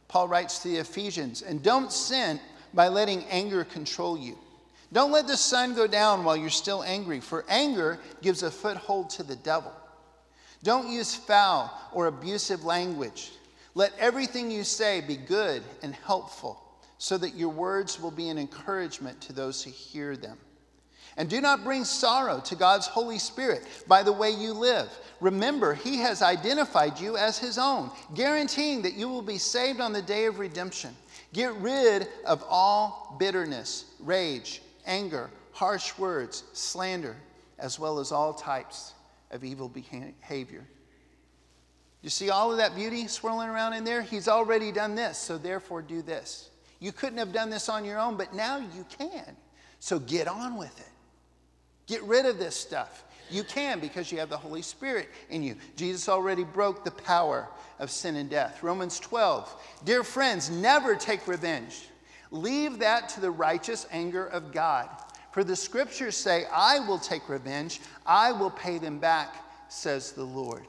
Paul 0.07 0.29
writes 0.29 0.59
to 0.59 0.69
the 0.69 0.77
Ephesians, 0.77 1.41
and 1.41 1.61
don't 1.61 1.91
sin 1.91 2.39
by 2.73 2.87
letting 2.87 3.25
anger 3.25 3.65
control 3.65 4.17
you. 4.17 4.37
Don't 4.93 5.11
let 5.11 5.25
the 5.25 5.35
sun 5.35 5.73
go 5.73 5.87
down 5.87 6.23
while 6.23 6.37
you're 6.37 6.49
still 6.51 6.83
angry, 6.83 7.19
for 7.19 7.43
anger 7.49 7.99
gives 8.21 8.43
a 8.43 8.51
foothold 8.51 9.09
to 9.11 9.23
the 9.23 9.35
devil. 9.35 9.73
Don't 10.61 10.87
use 10.87 11.15
foul 11.15 11.73
or 11.91 12.05
abusive 12.05 12.63
language. 12.63 13.31
Let 13.73 13.91
everything 13.97 14.51
you 14.51 14.63
say 14.63 15.01
be 15.01 15.17
good 15.17 15.63
and 15.81 15.95
helpful, 15.95 16.61
so 16.99 17.17
that 17.17 17.35
your 17.35 17.49
words 17.49 17.99
will 17.99 18.11
be 18.11 18.29
an 18.29 18.37
encouragement 18.37 19.19
to 19.21 19.33
those 19.33 19.63
who 19.63 19.71
hear 19.71 20.15
them. 20.15 20.37
And 21.17 21.29
do 21.29 21.41
not 21.41 21.63
bring 21.63 21.85
sorrow 21.85 22.39
to 22.41 22.55
God's 22.55 22.87
Holy 22.87 23.19
Spirit 23.19 23.63
by 23.87 24.03
the 24.03 24.11
way 24.11 24.31
you 24.31 24.53
live. 24.53 24.89
Remember, 25.21 25.73
He 25.73 25.97
has 25.97 26.21
identified 26.21 26.99
you 26.99 27.17
as 27.17 27.37
His 27.37 27.57
own, 27.57 27.91
guaranteeing 28.15 28.83
that 28.83 28.93
you 28.93 29.09
will 29.09 29.21
be 29.21 29.37
saved 29.37 29.79
on 29.79 29.93
the 29.93 30.01
day 30.01 30.25
of 30.25 30.39
redemption. 30.39 30.95
Get 31.33 31.53
rid 31.55 32.07
of 32.25 32.43
all 32.47 33.15
bitterness, 33.19 33.85
rage, 33.99 34.61
anger, 34.85 35.29
harsh 35.51 35.97
words, 35.97 36.43
slander, 36.53 37.15
as 37.59 37.79
well 37.79 37.99
as 37.99 38.11
all 38.11 38.33
types 38.33 38.93
of 39.31 39.43
evil 39.43 39.69
behavior. 39.69 40.65
You 42.01 42.09
see 42.09 42.29
all 42.29 42.51
of 42.51 42.57
that 42.57 42.75
beauty 42.75 43.07
swirling 43.07 43.47
around 43.47 43.73
in 43.73 43.83
there? 43.83 44.01
He's 44.01 44.27
already 44.27 44.71
done 44.71 44.93
this, 44.93 45.17
so 45.17 45.37
therefore 45.37 45.81
do 45.81 46.01
this. 46.01 46.49
You 46.79 46.91
couldn't 46.91 47.17
have 47.17 47.31
done 47.31 47.49
this 47.49 47.69
on 47.69 47.85
your 47.85 47.97
own, 47.97 48.17
but 48.17 48.33
now 48.33 48.57
you 48.57 48.85
can. 48.99 49.37
So 49.79 49.99
get 49.99 50.27
on 50.27 50.57
with 50.57 50.77
it. 50.79 50.91
Get 51.87 52.03
rid 52.03 52.25
of 52.25 52.37
this 52.37 52.55
stuff. 52.55 53.05
You 53.29 53.43
can 53.43 53.79
because 53.79 54.11
you 54.11 54.19
have 54.19 54.29
the 54.29 54.37
Holy 54.37 54.61
Spirit 54.61 55.09
in 55.29 55.43
you. 55.43 55.55
Jesus 55.77 56.09
already 56.09 56.43
broke 56.43 56.83
the 56.83 56.91
power 56.91 57.47
of 57.79 57.89
sin 57.89 58.17
and 58.17 58.29
death. 58.29 58.63
Romans 58.63 58.99
12. 58.99 59.79
Dear 59.85 60.03
friends, 60.03 60.49
never 60.49 60.95
take 60.95 61.25
revenge. 61.27 61.87
Leave 62.33 62.79
that 62.79 63.09
to 63.09 63.21
the 63.21 63.29
righteous 63.29 63.85
anger 63.91 64.25
of 64.25 64.51
God. 64.51 64.89
For 65.31 65.43
the 65.43 65.55
scriptures 65.55 66.17
say, 66.17 66.45
I 66.51 66.79
will 66.79 66.97
take 66.97 67.29
revenge, 67.29 67.79
I 68.07 68.31
will 68.31 68.49
pay 68.49 68.79
them 68.79 68.97
back, 68.97 69.35
says 69.69 70.11
the 70.11 70.23
Lord. 70.23 70.63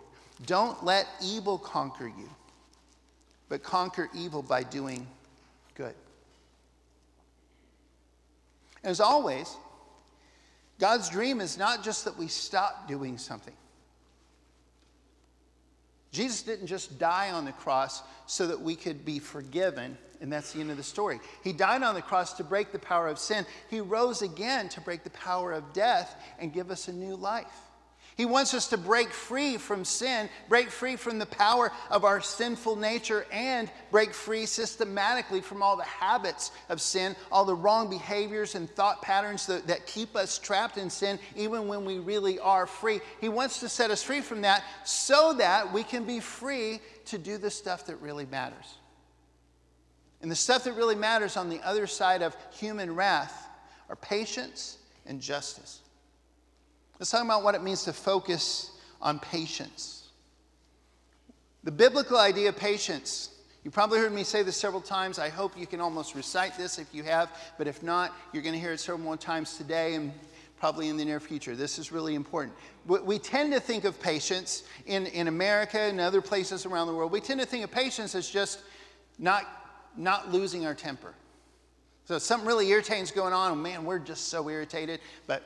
Don't 0.44 0.84
let 0.84 1.06
evil 1.22 1.56
conquer 1.56 2.06
you, 2.06 2.28
but 3.48 3.62
conquer 3.62 4.10
evil 4.14 4.42
by 4.42 4.62
doing 4.62 5.06
good. 5.74 5.94
As 8.82 9.00
always, 9.00 9.56
God's 10.78 11.08
dream 11.08 11.40
is 11.40 11.56
not 11.56 11.82
just 11.82 12.04
that 12.04 12.18
we 12.18 12.28
stop 12.28 12.86
doing 12.86 13.16
something. 13.16 13.54
Jesus 16.14 16.42
didn't 16.42 16.68
just 16.68 16.98
die 16.98 17.32
on 17.32 17.44
the 17.44 17.52
cross 17.52 18.02
so 18.26 18.46
that 18.46 18.60
we 18.60 18.76
could 18.76 19.04
be 19.04 19.18
forgiven, 19.18 19.98
and 20.20 20.32
that's 20.32 20.52
the 20.52 20.60
end 20.60 20.70
of 20.70 20.76
the 20.76 20.82
story. 20.82 21.18
He 21.42 21.52
died 21.52 21.82
on 21.82 21.96
the 21.96 22.02
cross 22.02 22.34
to 22.34 22.44
break 22.44 22.70
the 22.70 22.78
power 22.78 23.08
of 23.08 23.18
sin. 23.18 23.44
He 23.68 23.80
rose 23.80 24.22
again 24.22 24.68
to 24.70 24.80
break 24.80 25.02
the 25.02 25.10
power 25.10 25.52
of 25.52 25.72
death 25.72 26.14
and 26.38 26.52
give 26.52 26.70
us 26.70 26.86
a 26.86 26.92
new 26.92 27.16
life. 27.16 27.46
He 28.16 28.26
wants 28.26 28.54
us 28.54 28.68
to 28.68 28.76
break 28.76 29.10
free 29.10 29.56
from 29.56 29.84
sin, 29.84 30.28
break 30.48 30.70
free 30.70 30.94
from 30.94 31.18
the 31.18 31.26
power 31.26 31.72
of 31.90 32.04
our 32.04 32.20
sinful 32.20 32.76
nature, 32.76 33.26
and 33.32 33.68
break 33.90 34.14
free 34.14 34.46
systematically 34.46 35.40
from 35.40 35.62
all 35.62 35.76
the 35.76 35.82
habits 35.82 36.52
of 36.68 36.80
sin, 36.80 37.16
all 37.32 37.44
the 37.44 37.56
wrong 37.56 37.90
behaviors 37.90 38.54
and 38.54 38.70
thought 38.70 39.02
patterns 39.02 39.46
that, 39.46 39.66
that 39.66 39.86
keep 39.86 40.14
us 40.14 40.38
trapped 40.38 40.78
in 40.78 40.88
sin, 40.88 41.18
even 41.34 41.66
when 41.66 41.84
we 41.84 41.98
really 41.98 42.38
are 42.38 42.68
free. 42.68 43.00
He 43.20 43.28
wants 43.28 43.58
to 43.60 43.68
set 43.68 43.90
us 43.90 44.02
free 44.02 44.20
from 44.20 44.42
that 44.42 44.62
so 44.84 45.34
that 45.38 45.72
we 45.72 45.82
can 45.82 46.04
be 46.04 46.20
free 46.20 46.78
to 47.06 47.18
do 47.18 47.36
the 47.36 47.50
stuff 47.50 47.86
that 47.86 47.96
really 47.96 48.26
matters. 48.26 48.76
And 50.22 50.30
the 50.30 50.36
stuff 50.36 50.64
that 50.64 50.74
really 50.74 50.94
matters 50.94 51.36
on 51.36 51.50
the 51.50 51.60
other 51.62 51.88
side 51.88 52.22
of 52.22 52.36
human 52.52 52.94
wrath 52.94 53.48
are 53.88 53.96
patience 53.96 54.78
and 55.04 55.20
justice. 55.20 55.80
Let's 56.98 57.10
talk 57.10 57.24
about 57.24 57.42
what 57.42 57.54
it 57.54 57.62
means 57.62 57.84
to 57.84 57.92
focus 57.92 58.70
on 59.00 59.18
patience. 59.18 60.08
The 61.64 61.72
biblical 61.72 62.18
idea 62.18 62.50
of 62.50 62.56
patience, 62.56 63.30
you 63.64 63.70
probably 63.70 63.98
heard 63.98 64.12
me 64.12 64.22
say 64.22 64.42
this 64.42 64.56
several 64.56 64.82
times. 64.82 65.18
I 65.18 65.28
hope 65.28 65.58
you 65.58 65.66
can 65.66 65.80
almost 65.80 66.14
recite 66.14 66.56
this 66.56 66.78
if 66.78 66.94
you 66.94 67.02
have, 67.02 67.30
but 67.58 67.66
if 67.66 67.82
not, 67.82 68.14
you're 68.32 68.42
going 68.42 68.54
to 68.54 68.60
hear 68.60 68.72
it 68.72 68.80
several 68.80 69.00
more 69.00 69.16
times 69.16 69.56
today 69.56 69.94
and 69.94 70.12
probably 70.58 70.88
in 70.88 70.96
the 70.96 71.04
near 71.04 71.20
future. 71.20 71.56
This 71.56 71.78
is 71.78 71.90
really 71.90 72.14
important. 72.14 72.54
We 72.86 73.18
tend 73.18 73.52
to 73.54 73.60
think 73.60 73.84
of 73.84 74.00
patience 74.00 74.62
in, 74.86 75.06
in 75.06 75.28
America 75.28 75.80
and 75.80 76.00
other 76.00 76.22
places 76.22 76.64
around 76.64 76.86
the 76.86 76.94
world. 76.94 77.12
We 77.12 77.20
tend 77.20 77.40
to 77.40 77.46
think 77.46 77.64
of 77.64 77.70
patience 77.70 78.14
as 78.14 78.30
just 78.30 78.60
not, 79.18 79.44
not 79.96 80.32
losing 80.32 80.64
our 80.64 80.74
temper. 80.74 81.12
So 82.06 82.18
something 82.18 82.46
really 82.46 82.68
irritating 82.68 83.02
is 83.02 83.10
going 83.10 83.32
on, 83.32 83.52
and 83.52 83.62
man, 83.62 83.84
we're 83.84 83.98
just 83.98 84.28
so 84.28 84.48
irritated, 84.48 85.00
but 85.26 85.42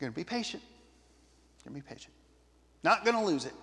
going 0.00 0.12
to 0.12 0.16
be 0.16 0.24
patient. 0.24 0.62
You're 1.64 1.72
Going 1.72 1.82
to 1.82 1.86
be 1.86 1.94
patient. 1.94 2.14
Not 2.82 3.04
going 3.04 3.16
to 3.16 3.24
lose 3.24 3.44
it. 3.44 3.54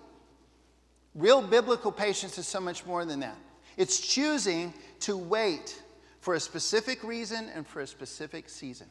Real 1.14 1.42
biblical 1.42 1.90
patience 1.90 2.38
is 2.38 2.46
so 2.46 2.60
much 2.60 2.86
more 2.86 3.04
than 3.04 3.20
that. 3.20 3.36
It's 3.76 4.00
choosing 4.00 4.72
to 5.00 5.16
wait 5.16 5.82
for 6.20 6.34
a 6.34 6.40
specific 6.40 7.02
reason 7.02 7.48
and 7.54 7.66
for 7.66 7.80
a 7.80 7.86
specific 7.86 8.48
season. 8.48 8.86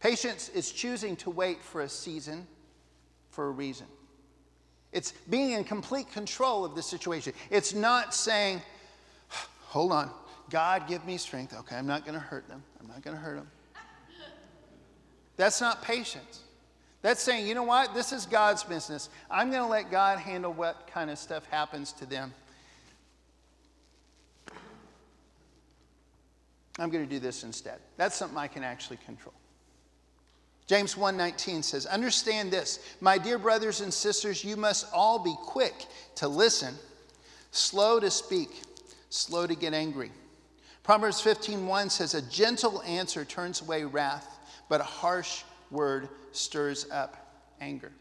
Patience 0.00 0.48
is 0.48 0.70
choosing 0.70 1.16
to 1.16 1.30
wait 1.30 1.62
for 1.62 1.82
a 1.82 1.88
season 1.88 2.46
for 3.30 3.46
a 3.46 3.50
reason. 3.50 3.86
It's 4.92 5.12
being 5.30 5.52
in 5.52 5.64
complete 5.64 6.12
control 6.12 6.64
of 6.64 6.74
the 6.74 6.82
situation. 6.82 7.32
It's 7.50 7.72
not 7.72 8.14
saying, 8.14 8.60
hold 9.60 9.92
on, 9.92 10.10
God, 10.50 10.86
give 10.86 11.04
me 11.06 11.16
strength. 11.16 11.54
Okay, 11.56 11.76
I'm 11.76 11.86
not 11.86 12.04
going 12.04 12.14
to 12.14 12.20
hurt 12.20 12.46
them. 12.48 12.62
I'm 12.80 12.88
not 12.88 13.02
going 13.02 13.16
to 13.16 13.22
hurt 13.22 13.36
them. 13.36 13.48
That's 15.42 15.60
not 15.60 15.82
patience. 15.82 16.38
That's 17.00 17.20
saying, 17.20 17.48
you 17.48 17.56
know 17.56 17.64
what? 17.64 17.94
This 17.94 18.12
is 18.12 18.26
God's 18.26 18.62
business. 18.62 19.08
I'm 19.28 19.50
going 19.50 19.64
to 19.64 19.68
let 19.68 19.90
God 19.90 20.20
handle 20.20 20.52
what 20.52 20.86
kind 20.86 21.10
of 21.10 21.18
stuff 21.18 21.44
happens 21.46 21.90
to 21.94 22.06
them. 22.06 22.32
I'm 26.78 26.90
going 26.90 27.02
to 27.02 27.10
do 27.10 27.18
this 27.18 27.42
instead. 27.42 27.80
That's 27.96 28.14
something 28.14 28.38
I 28.38 28.46
can 28.46 28.62
actually 28.62 28.98
control. 28.98 29.34
James 30.68 30.94
1:19 30.94 31.64
says, 31.64 31.86
"Understand 31.86 32.52
this, 32.52 32.78
my 33.00 33.18
dear 33.18 33.36
brothers 33.36 33.80
and 33.80 33.92
sisters, 33.92 34.44
you 34.44 34.56
must 34.56 34.86
all 34.92 35.18
be 35.18 35.34
quick 35.42 35.86
to 36.14 36.28
listen, 36.28 36.78
slow 37.50 37.98
to 37.98 38.12
speak, 38.12 38.62
slow 39.10 39.48
to 39.48 39.56
get 39.56 39.74
angry." 39.74 40.12
Proverbs 40.84 41.20
15:1 41.20 41.90
says, 41.90 42.14
"A 42.14 42.22
gentle 42.22 42.80
answer 42.82 43.24
turns 43.24 43.60
away 43.60 43.82
wrath, 43.82 44.38
but 44.72 44.80
a 44.80 44.84
harsh 44.84 45.42
word 45.70 46.08
stirs 46.30 46.90
up 46.90 47.42
anger. 47.60 47.92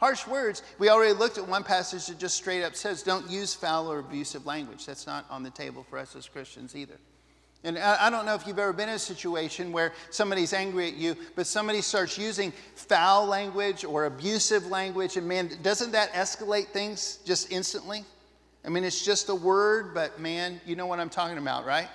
Harsh 0.00 0.26
words, 0.26 0.64
we 0.80 0.88
already 0.88 1.12
looked 1.12 1.38
at 1.38 1.46
one 1.46 1.62
passage 1.62 2.08
that 2.08 2.18
just 2.18 2.34
straight 2.34 2.64
up 2.64 2.74
says, 2.74 3.04
don't 3.04 3.30
use 3.30 3.54
foul 3.54 3.86
or 3.86 4.00
abusive 4.00 4.44
language. 4.44 4.84
That's 4.84 5.06
not 5.06 5.26
on 5.30 5.44
the 5.44 5.50
table 5.50 5.86
for 5.88 5.96
us 5.96 6.16
as 6.16 6.28
Christians 6.28 6.74
either. 6.74 6.96
And 7.62 7.78
I 7.78 8.10
don't 8.10 8.26
know 8.26 8.34
if 8.34 8.48
you've 8.48 8.58
ever 8.58 8.72
been 8.72 8.88
in 8.88 8.96
a 8.96 8.98
situation 8.98 9.70
where 9.70 9.92
somebody's 10.10 10.52
angry 10.52 10.88
at 10.88 10.96
you, 10.96 11.14
but 11.36 11.46
somebody 11.46 11.82
starts 11.82 12.18
using 12.18 12.52
foul 12.74 13.24
language 13.26 13.84
or 13.84 14.06
abusive 14.06 14.66
language, 14.66 15.16
and 15.16 15.28
man, 15.28 15.52
doesn't 15.62 15.92
that 15.92 16.12
escalate 16.14 16.66
things 16.70 17.20
just 17.24 17.52
instantly? 17.52 18.04
I 18.64 18.70
mean, 18.70 18.82
it's 18.82 19.04
just 19.04 19.28
a 19.28 19.36
word, 19.36 19.94
but 19.94 20.18
man, 20.18 20.60
you 20.66 20.74
know 20.74 20.86
what 20.86 20.98
I'm 20.98 21.10
talking 21.10 21.38
about, 21.38 21.64
right? 21.64 21.86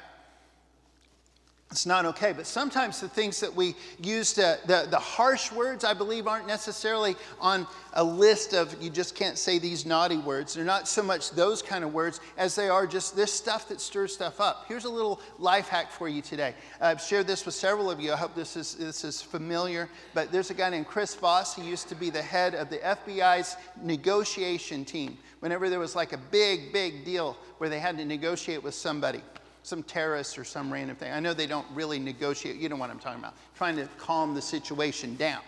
It's 1.73 1.87
not 1.87 2.05
okay. 2.05 2.33
But 2.33 2.45
sometimes 2.45 3.01
the 3.01 3.09
things 3.09 3.39
that 3.39 3.53
we 3.53 3.73
use 3.99 4.33
to, 4.33 4.59
the, 4.67 4.85
the 4.91 4.99
harsh 4.99 5.51
words, 5.51 5.83
I 5.83 5.95
believe, 5.95 6.27
aren't 6.27 6.45
necessarily 6.45 7.15
on 7.41 7.65
a 7.93 8.03
list 8.03 8.53
of 8.53 8.79
you 8.79 8.91
just 8.91 9.15
can't 9.15 9.39
say 9.39 9.57
these 9.57 9.83
naughty 9.83 10.17
words. 10.17 10.53
They're 10.53 10.65
not 10.65 10.87
so 10.87 11.01
much 11.01 11.31
those 11.31 11.63
kind 11.63 11.83
of 11.83 11.91
words 11.91 12.21
as 12.37 12.53
they 12.53 12.69
are 12.69 12.85
just 12.85 13.15
this 13.15 13.33
stuff 13.33 13.67
that 13.69 13.81
stirs 13.81 14.13
stuff 14.13 14.39
up. 14.39 14.65
Here's 14.67 14.85
a 14.85 14.89
little 14.89 15.19
life 15.39 15.67
hack 15.67 15.89
for 15.89 16.07
you 16.07 16.21
today. 16.21 16.53
I've 16.79 17.01
shared 17.01 17.25
this 17.25 17.43
with 17.43 17.55
several 17.55 17.89
of 17.89 17.99
you. 17.99 18.13
I 18.13 18.17
hope 18.17 18.35
this 18.35 18.55
is, 18.55 18.75
this 18.75 19.03
is 19.03 19.19
familiar. 19.19 19.89
But 20.13 20.31
there's 20.31 20.51
a 20.51 20.53
guy 20.53 20.69
named 20.69 20.85
Chris 20.85 21.15
Voss. 21.15 21.55
He 21.55 21.63
used 21.63 21.89
to 21.89 21.95
be 21.95 22.11
the 22.11 22.21
head 22.21 22.53
of 22.53 22.69
the 22.69 22.77
FBI's 22.77 23.57
negotiation 23.81 24.85
team 24.85 25.17
whenever 25.39 25.71
there 25.71 25.79
was 25.79 25.95
like 25.95 26.13
a 26.13 26.19
big, 26.29 26.71
big 26.71 27.03
deal 27.03 27.35
where 27.57 27.67
they 27.67 27.79
had 27.79 27.97
to 27.97 28.05
negotiate 28.05 28.61
with 28.61 28.75
somebody 28.75 29.23
some 29.63 29.81
terrorists 29.81 30.37
or 30.37 30.43
some 30.43 30.71
random 30.71 30.95
thing. 30.95 31.11
I 31.11 31.19
know 31.19 31.33
they 31.33 31.47
don't 31.47 31.67
really 31.73 31.97
negotiate. 31.97 32.57
You 32.57 32.69
know 32.69 32.75
what 32.75 32.89
I'm 32.89 32.99
talking 32.99 33.19
about. 33.19 33.33
Trying 33.55 33.77
to 33.77 33.87
calm 33.97 34.35
the 34.35 34.41
situation 34.41 35.15
down. 35.15 35.41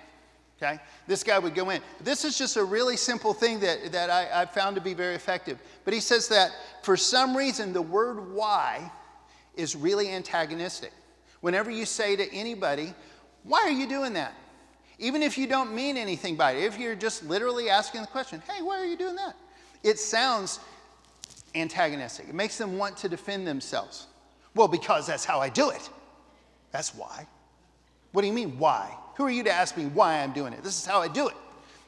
Okay? 0.57 0.79
This 1.05 1.23
guy 1.23 1.37
would 1.37 1.53
go 1.53 1.69
in. 1.69 1.81
This 2.01 2.23
is 2.23 2.37
just 2.37 2.55
a 2.55 2.63
really 2.63 2.95
simple 2.95 3.33
thing 3.33 3.59
that, 3.59 3.91
that 3.91 4.09
I, 4.09 4.41
I 4.41 4.45
found 4.45 4.75
to 4.75 4.81
be 4.81 4.93
very 4.93 5.15
effective. 5.15 5.59
But 5.83 5.93
he 5.93 5.99
says 5.99 6.29
that 6.29 6.51
for 6.81 6.95
some 6.95 7.35
reason, 7.35 7.73
the 7.73 7.81
word 7.81 8.33
why 8.33 8.89
is 9.55 9.75
really 9.75 10.09
antagonistic. 10.09 10.91
Whenever 11.41 11.69
you 11.69 11.85
say 11.85 12.15
to 12.15 12.33
anybody, 12.33 12.93
why 13.43 13.59
are 13.59 13.71
you 13.71 13.87
doing 13.87 14.13
that? 14.13 14.33
Even 14.97 15.21
if 15.21 15.37
you 15.37 15.45
don't 15.45 15.75
mean 15.75 15.97
anything 15.97 16.37
by 16.37 16.53
it, 16.53 16.63
if 16.63 16.79
you're 16.79 16.95
just 16.95 17.25
literally 17.25 17.69
asking 17.69 18.01
the 18.01 18.07
question, 18.07 18.41
hey, 18.49 18.61
why 18.61 18.79
are 18.79 18.85
you 18.85 18.97
doing 18.97 19.15
that? 19.15 19.35
It 19.83 19.99
sounds 19.99 20.59
antagonistic. 21.55 22.27
It 22.29 22.35
makes 22.35 22.57
them 22.57 22.77
want 22.77 22.97
to 22.97 23.09
defend 23.09 23.47
themselves. 23.47 24.07
Well, 24.53 24.67
because 24.67 25.07
that's 25.07 25.25
how 25.25 25.39
I 25.39 25.49
do 25.49 25.69
it. 25.69 25.89
That's 26.71 26.93
why. 26.93 27.27
What 28.11 28.21
do 28.21 28.27
you 28.27 28.33
mean, 28.33 28.57
why? 28.57 28.95
Who 29.15 29.25
are 29.25 29.29
you 29.29 29.43
to 29.43 29.51
ask 29.51 29.77
me 29.77 29.85
why 29.85 30.21
I'm 30.21 30.33
doing 30.33 30.53
it? 30.53 30.63
This 30.63 30.77
is 30.77 30.85
how 30.85 31.01
I 31.01 31.07
do 31.07 31.27
it. 31.27 31.35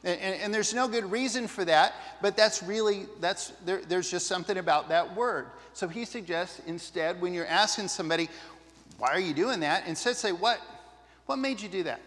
And, 0.04 0.20
and, 0.20 0.40
and 0.42 0.54
there's 0.54 0.74
no 0.74 0.88
good 0.88 1.10
reason 1.10 1.46
for 1.46 1.64
that, 1.64 1.94
but 2.22 2.36
that's 2.36 2.62
really, 2.62 3.06
that's, 3.20 3.52
there, 3.64 3.82
there's 3.88 4.10
just 4.10 4.26
something 4.26 4.58
about 4.58 4.88
that 4.90 5.16
word. 5.16 5.46
So 5.72 5.88
he 5.88 6.04
suggests 6.04 6.60
instead, 6.66 7.20
when 7.20 7.34
you're 7.34 7.46
asking 7.46 7.88
somebody, 7.88 8.28
why 8.98 9.08
are 9.08 9.20
you 9.20 9.34
doing 9.34 9.60
that? 9.60 9.86
Instead 9.86 10.16
say, 10.16 10.32
what, 10.32 10.60
what 11.26 11.36
made 11.36 11.60
you 11.60 11.68
do 11.68 11.82
that? 11.84 12.00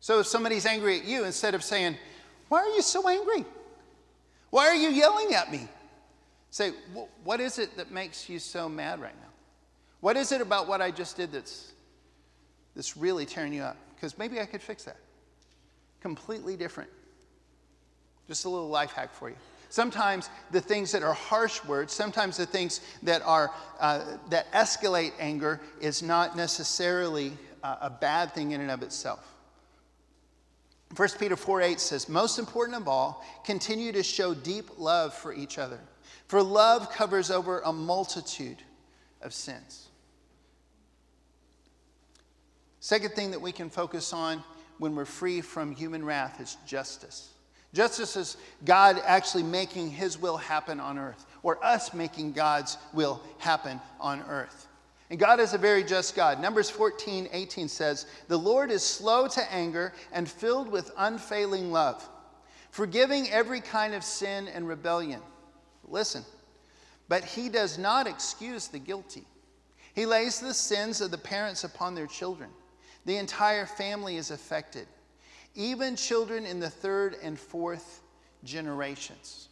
So 0.00 0.20
if 0.20 0.26
somebody's 0.26 0.66
angry 0.66 0.98
at 0.98 1.04
you, 1.04 1.24
instead 1.24 1.54
of 1.54 1.64
saying, 1.64 1.96
why 2.48 2.60
are 2.60 2.74
you 2.74 2.82
so 2.82 3.08
angry? 3.08 3.44
Why 4.50 4.68
are 4.68 4.76
you 4.76 4.90
yelling 4.90 5.34
at 5.34 5.50
me? 5.50 5.68
Say, 6.56 6.70
what 7.22 7.38
is 7.38 7.58
it 7.58 7.76
that 7.76 7.90
makes 7.90 8.30
you 8.30 8.38
so 8.38 8.66
mad 8.66 8.98
right 8.98 9.14
now? 9.14 9.28
What 10.00 10.16
is 10.16 10.32
it 10.32 10.40
about 10.40 10.66
what 10.66 10.80
I 10.80 10.90
just 10.90 11.14
did 11.14 11.30
that's, 11.30 11.74
that's 12.74 12.96
really 12.96 13.26
tearing 13.26 13.52
you 13.52 13.60
up? 13.60 13.76
Because 13.94 14.16
maybe 14.16 14.40
I 14.40 14.46
could 14.46 14.62
fix 14.62 14.84
that. 14.84 14.96
Completely 16.00 16.56
different. 16.56 16.88
Just 18.26 18.46
a 18.46 18.48
little 18.48 18.70
life 18.70 18.92
hack 18.92 19.12
for 19.12 19.28
you. 19.28 19.36
Sometimes 19.68 20.30
the 20.50 20.62
things 20.62 20.92
that 20.92 21.02
are 21.02 21.12
harsh 21.12 21.62
words, 21.64 21.92
sometimes 21.92 22.38
the 22.38 22.46
things 22.46 22.80
that 23.02 23.20
are 23.20 23.50
uh, 23.78 24.16
that 24.30 24.50
escalate 24.52 25.12
anger 25.18 25.60
is 25.82 26.02
not 26.02 26.38
necessarily 26.38 27.34
uh, 27.62 27.76
a 27.82 27.90
bad 27.90 28.32
thing 28.32 28.52
in 28.52 28.62
and 28.62 28.70
of 28.70 28.82
itself. 28.82 29.30
1 30.96 31.08
Peter 31.18 31.36
4 31.36 31.60
8 31.60 31.80
says, 31.80 32.08
Most 32.08 32.38
important 32.38 32.78
of 32.80 32.88
all, 32.88 33.22
continue 33.44 33.92
to 33.92 34.02
show 34.02 34.32
deep 34.32 34.78
love 34.78 35.12
for 35.12 35.34
each 35.34 35.58
other 35.58 35.80
for 36.28 36.42
love 36.42 36.90
covers 36.90 37.30
over 37.30 37.60
a 37.60 37.72
multitude 37.72 38.62
of 39.22 39.32
sins. 39.32 39.88
Second 42.80 43.14
thing 43.14 43.30
that 43.32 43.40
we 43.40 43.52
can 43.52 43.70
focus 43.70 44.12
on 44.12 44.42
when 44.78 44.94
we're 44.94 45.04
free 45.04 45.40
from 45.40 45.72
human 45.72 46.04
wrath 46.04 46.40
is 46.40 46.56
justice. 46.66 47.30
Justice 47.72 48.16
is 48.16 48.36
God 48.64 49.00
actually 49.04 49.42
making 49.42 49.90
his 49.90 50.18
will 50.18 50.36
happen 50.36 50.80
on 50.80 50.98
earth, 50.98 51.26
or 51.42 51.62
us 51.64 51.92
making 51.92 52.32
God's 52.32 52.78
will 52.92 53.22
happen 53.38 53.80
on 54.00 54.22
earth. 54.28 54.68
And 55.10 55.18
God 55.18 55.40
is 55.40 55.54
a 55.54 55.58
very 55.58 55.84
just 55.84 56.16
God. 56.16 56.40
Numbers 56.40 56.70
14, 56.70 57.28
18 57.32 57.68
says, 57.68 58.06
The 58.28 58.38
Lord 58.38 58.70
is 58.70 58.82
slow 58.82 59.28
to 59.28 59.52
anger 59.52 59.92
and 60.12 60.28
filled 60.28 60.68
with 60.68 60.90
unfailing 60.96 61.70
love, 61.70 62.08
forgiving 62.70 63.30
every 63.30 63.60
kind 63.60 63.94
of 63.94 64.02
sin 64.02 64.48
and 64.48 64.66
rebellion 64.66 65.20
Listen, 65.88 66.24
but 67.08 67.24
he 67.24 67.48
does 67.48 67.78
not 67.78 68.06
excuse 68.06 68.68
the 68.68 68.78
guilty. 68.78 69.24
He 69.94 70.06
lays 70.06 70.40
the 70.40 70.54
sins 70.54 71.00
of 71.00 71.10
the 71.10 71.18
parents 71.18 71.64
upon 71.64 71.94
their 71.94 72.06
children. 72.06 72.50
The 73.04 73.16
entire 73.16 73.66
family 73.66 74.16
is 74.16 74.30
affected, 74.30 74.86
even 75.54 75.96
children 75.96 76.44
in 76.44 76.60
the 76.60 76.70
third 76.70 77.16
and 77.22 77.38
fourth 77.38 78.02
generations. 78.44 79.48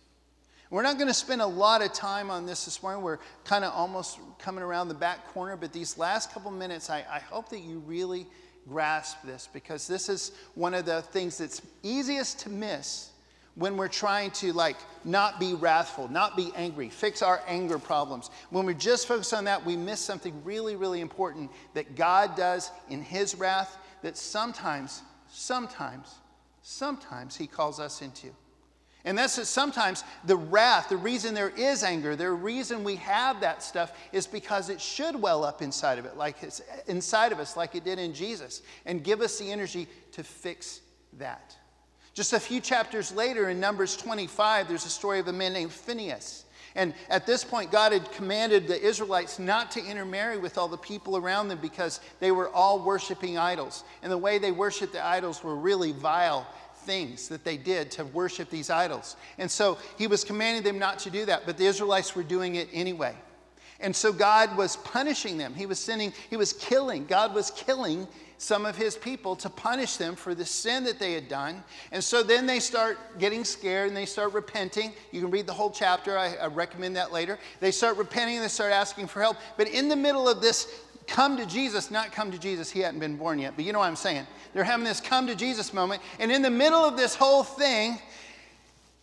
We're 0.71 0.83
not 0.83 0.97
going 0.97 1.09
to 1.09 1.15
spend 1.15 1.41
a 1.41 1.47
lot 1.47 1.83
of 1.83 1.93
time 1.93 2.31
on 2.31 2.47
this 2.47 2.65
this 2.65 2.83
morning. 2.83 3.03
We're 3.03 3.21
kind 3.45 3.65
of 3.65 3.73
almost 3.73 4.19
coming 4.39 4.65
around 4.65 4.89
the 4.89 4.95
back 4.95 5.29
corner, 5.29 5.57
but 5.57 5.73
these 5.73 5.97
last 5.97 6.33
couple 6.33 6.51
minutes, 6.51 6.91
I, 6.91 7.05
I 7.09 7.21
hope 7.21 7.49
that 7.51 7.61
you 7.61 7.79
really 7.87 8.27
grasp 8.69 9.19
this 9.25 9.49
because 9.53 9.87
this 9.87 10.09
is 10.09 10.33
one 10.55 10.75
of 10.75 10.85
the 10.85 11.03
things 11.03 11.39
that's 11.39 11.63
easiest 11.83 12.41
to 12.41 12.49
miss 12.49 13.11
when 13.57 13.77
we're 13.77 13.89
trying 13.89 14.31
to 14.33 14.53
like 14.53 14.77
not 15.05 15.39
be 15.39 15.55
wrathful, 15.55 16.09
not 16.09 16.37
be 16.37 16.51
angry, 16.57 16.89
fix 16.89 17.23
our 17.23 17.43
anger 17.47 17.79
problems. 17.79 18.31
When 18.51 18.67
we 18.67 18.75
just 18.75 19.07
focus 19.07 19.33
on 19.33 19.45
that, 19.45 19.65
we 19.65 19.77
miss 19.77 20.01
something 20.01 20.43
really, 20.45 20.77
really 20.77 21.01
important 21.01 21.51
that 21.75 21.95
God 21.95 22.37
does 22.37 22.71
in 22.91 23.03
His 23.03 23.35
wrath 23.35 23.77
that 24.03 24.17
sometimes, 24.17 25.03
sometimes, 25.29 26.15
sometimes 26.63 27.37
He 27.37 27.47
calls 27.47 27.79
us 27.79 28.03
into. 28.03 28.29
And 29.07 29.19
that's 29.19 29.37
that 29.37 29.47
sometimes 29.47 30.03
the 30.25 30.37
wrath, 30.37 30.89
the 30.89 30.97
reason 30.97 31.35
there 31.35 31.51
is 31.51 31.85
anger, 31.85 32.17
the 32.17 32.31
reason 32.31 32.85
we 32.85 32.97
have 32.97 33.41
that 33.41 33.63
stuff 33.63 33.93
is 34.13 34.27
because 34.27 34.71
it 34.71 34.81
should 34.81 35.15
well 35.15 35.45
up 35.45 35.61
inside 35.61 35.99
of 35.99 36.07
it, 36.07 36.17
like 36.17 36.43
it's 36.43 36.63
inside 36.87 37.31
of 37.31 37.39
us, 37.39 37.55
like 37.55 37.75
it 37.75 37.85
did 37.85 37.99
in 37.99 38.15
Jesus, 38.15 38.63
and 38.87 39.05
give 39.05 39.21
us 39.21 39.39
the 39.39 39.53
energy 39.53 39.87
to 40.13 40.25
fix 40.25 40.81
that. 41.19 41.55
Just 42.15 42.33
a 42.33 42.41
few 42.41 42.61
chapters 42.61 43.13
later 43.13 43.51
in 43.51 43.59
Numbers 43.59 43.97
25, 43.97 44.69
there's 44.69 44.87
a 44.87 44.91
story 44.91 45.19
of 45.19 45.27
a 45.27 45.33
man 45.33 45.53
named 45.53 45.73
Phinehas. 45.73 46.45
And 46.77 46.95
at 47.09 47.27
this 47.27 47.45
point, 47.45 47.71
God 47.71 47.93
had 47.93 48.11
commanded 48.13 48.67
the 48.67 48.81
Israelites 48.81 49.39
not 49.39 49.71
to 49.73 49.85
intermarry 49.85 50.39
with 50.39 50.57
all 50.57 50.69
the 50.69 50.77
people 50.77 51.17
around 51.17 51.49
them 51.49 51.59
because 51.61 52.01
they 52.21 52.33
were 52.33 52.49
all 52.51 52.85
worshiping 52.85 53.39
idols. 53.39 53.85
And 54.03 54.11
the 54.11 54.19
way 54.19 54.39
they 54.39 54.53
worshiped 54.53 54.93
the 54.93 55.05
idols 55.05 55.45
were 55.45 55.57
really 55.57 55.93
vile 55.93 56.47
things 56.79 57.29
that 57.29 57.45
they 57.45 57.57
did 57.57 57.91
to 57.93 58.05
worship 58.05 58.51
these 58.51 58.71
idols. 58.71 59.17
And 59.39 59.51
so 59.51 59.79
he 59.99 60.07
was 60.07 60.25
commanding 60.25 60.63
them 60.63 60.79
not 60.79 60.99
to 61.01 61.11
do 61.11 61.25
that, 61.27 61.47
but 61.47 61.57
the 61.59 61.67
Israelites 61.67 62.15
were 62.15 62.23
doing 62.23 62.57
it 62.57 62.69
anyway. 62.73 63.15
And 63.81 63.95
so 63.95 64.13
God 64.13 64.57
was 64.57 64.77
punishing 64.77 65.37
them. 65.37 65.55
He 65.55 65.67
was 65.67 65.79
sending, 65.79 66.13
he 66.31 66.37
was 66.37 66.53
killing. 66.53 67.07
God 67.07 67.35
was 67.35 67.51
killing 67.51 68.07
some 68.39 68.67
of 68.67 68.77
his 68.77 68.97
people 68.97 69.37
to 69.37 69.49
punish 69.49 69.97
them 69.97 70.17
for 70.17 70.35
the 70.35 70.45
sin 70.45 70.85
that 70.85 70.99
they 70.99 71.13
had 71.13 71.29
done. 71.29 71.63
And 71.93 72.03
so 72.03 72.23
then 72.23 72.47
they 72.47 72.61
start 72.61 73.19
getting 73.19 73.45
scared 73.45 73.89
and 73.89 73.97
they 73.97 74.07
start 74.07 74.33
repenting. 74.33 74.93
You 75.13 75.21
can 75.21 75.31
read 75.31 75.47
the 75.47 75.53
whole 75.53 75.71
chapter, 75.71 76.19
I, 76.19 76.35
I 76.35 76.47
recommend 76.47 76.97
that 76.97 77.13
later. 77.13 77.39
They 77.61 77.71
start 77.71 77.97
repenting 77.97 78.37
and 78.37 78.45
they 78.45 78.49
start 78.49 78.73
asking 78.73 79.07
for 79.07 79.21
help. 79.21 79.37
But 79.57 79.69
in 79.69 79.89
the 79.89 79.97
middle 79.97 80.29
of 80.29 80.41
this, 80.41 80.83
come 81.07 81.37
to 81.37 81.47
Jesus, 81.47 81.91
not 81.91 82.13
come 82.13 82.31
to 82.33 82.39
Jesus, 82.39 82.71
he 82.71 82.81
hadn't 82.81 83.01
been 83.01 83.17
born 83.17 83.39
yet, 83.39 83.55
but 83.57 83.65
you 83.65 83.73
know 83.73 83.79
what 83.79 83.89
I'm 83.89 83.97
saying. 83.97 84.27
They're 84.53 84.65
having 84.65 84.85
this 84.85 85.01
come 85.01 85.27
to 85.27 85.35
Jesus 85.35 85.73
moment. 85.73 86.03
And 86.19 86.33
in 86.33 86.43
the 86.43 86.51
middle 86.51 86.85
of 86.85 86.97
this 86.97 87.15
whole 87.15 87.43
thing, 87.43 87.99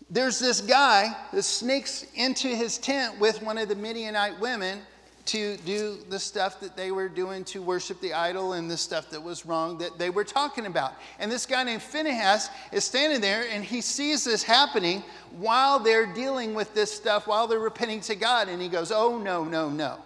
there's 0.10 0.40
this 0.40 0.60
guy 0.60 1.16
that 1.32 1.44
sneaks 1.44 2.06
into 2.16 2.50
his 2.50 2.78
tent 2.78 3.20
with 3.20 3.42
one 3.42 3.58
of 3.58 3.70
the 3.70 3.76
Midianite 3.76 4.40
women 4.40 4.82
to 5.26 5.58
do 5.58 5.98
the 6.10 6.20
stuff 6.20 6.60
that 6.60 6.76
they 6.76 6.92
were 6.92 7.10
doing 7.10 7.44
to 7.46 7.62
worship 7.62 8.00
the 8.02 8.14
idol 8.14 8.54
and 8.54 8.70
the 8.70 8.78
stuff 8.78 9.10
that 9.10 9.22
was 9.22 9.46
wrong 9.46 9.78
that 9.78 9.98
they 9.98 10.10
were 10.10 10.24
talking 10.24 10.66
about. 10.66 10.94
And 11.20 11.32
this 11.32 11.46
guy 11.46 11.64
named 11.64 11.82
Phinehas 11.82 12.50
is 12.72 12.84
standing 12.84 13.22
there 13.22 13.46
and 13.52 13.64
he 13.64 13.82
sees 13.82 14.24
this 14.24 14.44
happening 14.44 15.04
while 15.38 15.80
they're 15.80 16.12
dealing 16.12 16.54
with 16.54 16.74
this 16.74 16.92
stuff, 16.92 17.28
while 17.28 17.48
they're 17.48 17.60
repenting 17.60 18.02
to 18.02 18.16
God. 18.16 18.50
And 18.50 18.62
he 18.62 18.68
goes, 18.68 18.92
Oh, 18.92 19.18
no, 19.18 19.44
no, 19.44 19.70
no. 19.70 19.98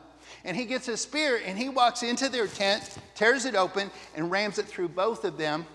And 0.43 0.56
he 0.56 0.65
gets 0.65 0.88
a 0.88 0.97
spear 0.97 1.41
and 1.45 1.58
he 1.58 1.69
walks 1.69 2.04
into 2.04 2.30
their 2.30 2.47
tent, 2.47 2.97
tears 3.15 3.45
it 3.45 3.56
open, 3.56 3.89
and 4.15 4.30
rams 4.30 4.60
it 4.60 4.65
through 4.65 4.89
both 4.89 5.23
of 5.23 5.38
them 5.38 5.65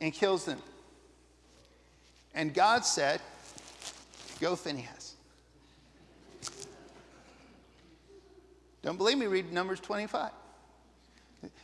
and 0.00 0.12
kills 0.12 0.44
them. 0.44 0.60
And 2.34 2.54
God 2.54 2.84
said, 2.84 3.20
Go, 4.40 4.54
Phinehas. 4.54 4.97
Don't 8.82 8.96
believe 8.96 9.18
me? 9.18 9.26
Read 9.26 9.52
Numbers 9.52 9.80
25. 9.80 10.30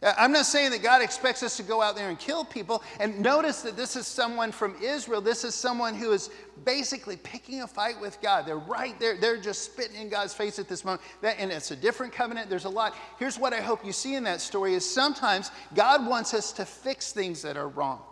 Uh, 0.02 0.12
I'm 0.16 0.32
not 0.32 0.46
saying 0.46 0.70
that 0.70 0.82
God 0.82 1.02
expects 1.02 1.42
us 1.42 1.56
to 1.56 1.62
go 1.62 1.82
out 1.82 1.96
there 1.96 2.08
and 2.08 2.18
kill 2.18 2.44
people. 2.44 2.82
And 3.00 3.20
notice 3.20 3.62
that 3.62 3.76
this 3.76 3.96
is 3.96 4.06
someone 4.06 4.52
from 4.52 4.76
Israel. 4.82 5.20
This 5.20 5.44
is 5.44 5.54
someone 5.54 5.94
who 5.94 6.12
is 6.12 6.30
basically 6.64 7.16
picking 7.16 7.62
a 7.62 7.66
fight 7.66 8.00
with 8.00 8.20
God. 8.20 8.46
They're 8.46 8.56
right 8.56 8.98
there. 9.00 9.16
They're 9.16 9.40
just 9.40 9.62
spitting 9.64 10.00
in 10.00 10.08
God's 10.08 10.34
face 10.34 10.58
at 10.58 10.68
this 10.68 10.84
moment. 10.84 11.02
That, 11.22 11.36
and 11.38 11.50
it's 11.50 11.70
a 11.70 11.76
different 11.76 12.12
covenant. 12.12 12.50
There's 12.50 12.66
a 12.66 12.70
lot. 12.70 12.94
Here's 13.18 13.38
what 13.38 13.52
I 13.52 13.60
hope 13.60 13.84
you 13.84 13.92
see 13.92 14.14
in 14.14 14.24
that 14.24 14.40
story 14.40 14.74
is 14.74 14.88
sometimes 14.88 15.50
God 15.74 16.06
wants 16.06 16.34
us 16.34 16.52
to 16.52 16.64
fix 16.64 17.12
things 17.12 17.42
that 17.42 17.56
are 17.56 17.68
wrong. 17.68 18.02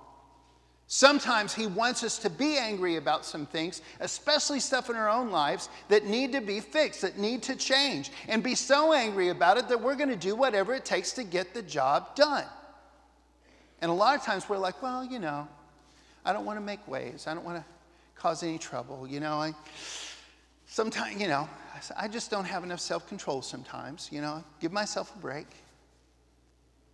Sometimes 0.94 1.54
He 1.54 1.66
wants 1.66 2.04
us 2.04 2.18
to 2.18 2.28
be 2.28 2.58
angry 2.58 2.96
about 2.96 3.24
some 3.24 3.46
things, 3.46 3.80
especially 4.00 4.60
stuff 4.60 4.90
in 4.90 4.96
our 4.96 5.08
own 5.08 5.30
lives 5.30 5.70
that 5.88 6.04
need 6.04 6.32
to 6.32 6.42
be 6.42 6.60
fixed, 6.60 7.00
that 7.00 7.16
need 7.16 7.42
to 7.44 7.56
change, 7.56 8.10
and 8.28 8.42
be 8.42 8.54
so 8.54 8.92
angry 8.92 9.30
about 9.30 9.56
it 9.56 9.68
that 9.68 9.80
we're 9.80 9.94
going 9.94 10.10
to 10.10 10.16
do 10.16 10.36
whatever 10.36 10.74
it 10.74 10.84
takes 10.84 11.12
to 11.12 11.24
get 11.24 11.54
the 11.54 11.62
job 11.62 12.14
done. 12.14 12.44
And 13.80 13.90
a 13.90 13.94
lot 13.94 14.16
of 14.16 14.22
times 14.22 14.50
we're 14.50 14.58
like, 14.58 14.82
well, 14.82 15.02
you 15.02 15.18
know, 15.18 15.48
I 16.26 16.34
don't 16.34 16.44
want 16.44 16.58
to 16.58 16.62
make 16.62 16.86
waves. 16.86 17.26
I 17.26 17.32
don't 17.32 17.44
want 17.46 17.56
to 17.56 17.64
cause 18.14 18.42
any 18.42 18.58
trouble. 18.58 19.08
You 19.08 19.20
know, 19.20 19.36
I 19.36 19.54
sometimes, 20.66 21.18
you 21.18 21.26
know, 21.26 21.48
I 21.96 22.06
just 22.06 22.30
don't 22.30 22.44
have 22.44 22.64
enough 22.64 22.80
self 22.80 23.08
control 23.08 23.40
sometimes. 23.40 24.10
You 24.12 24.20
know, 24.20 24.44
give 24.60 24.72
myself 24.72 25.16
a 25.16 25.18
break. 25.20 25.46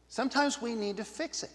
Sometimes 0.06 0.62
we 0.62 0.76
need 0.76 0.98
to 0.98 1.04
fix 1.04 1.42
it. 1.42 1.50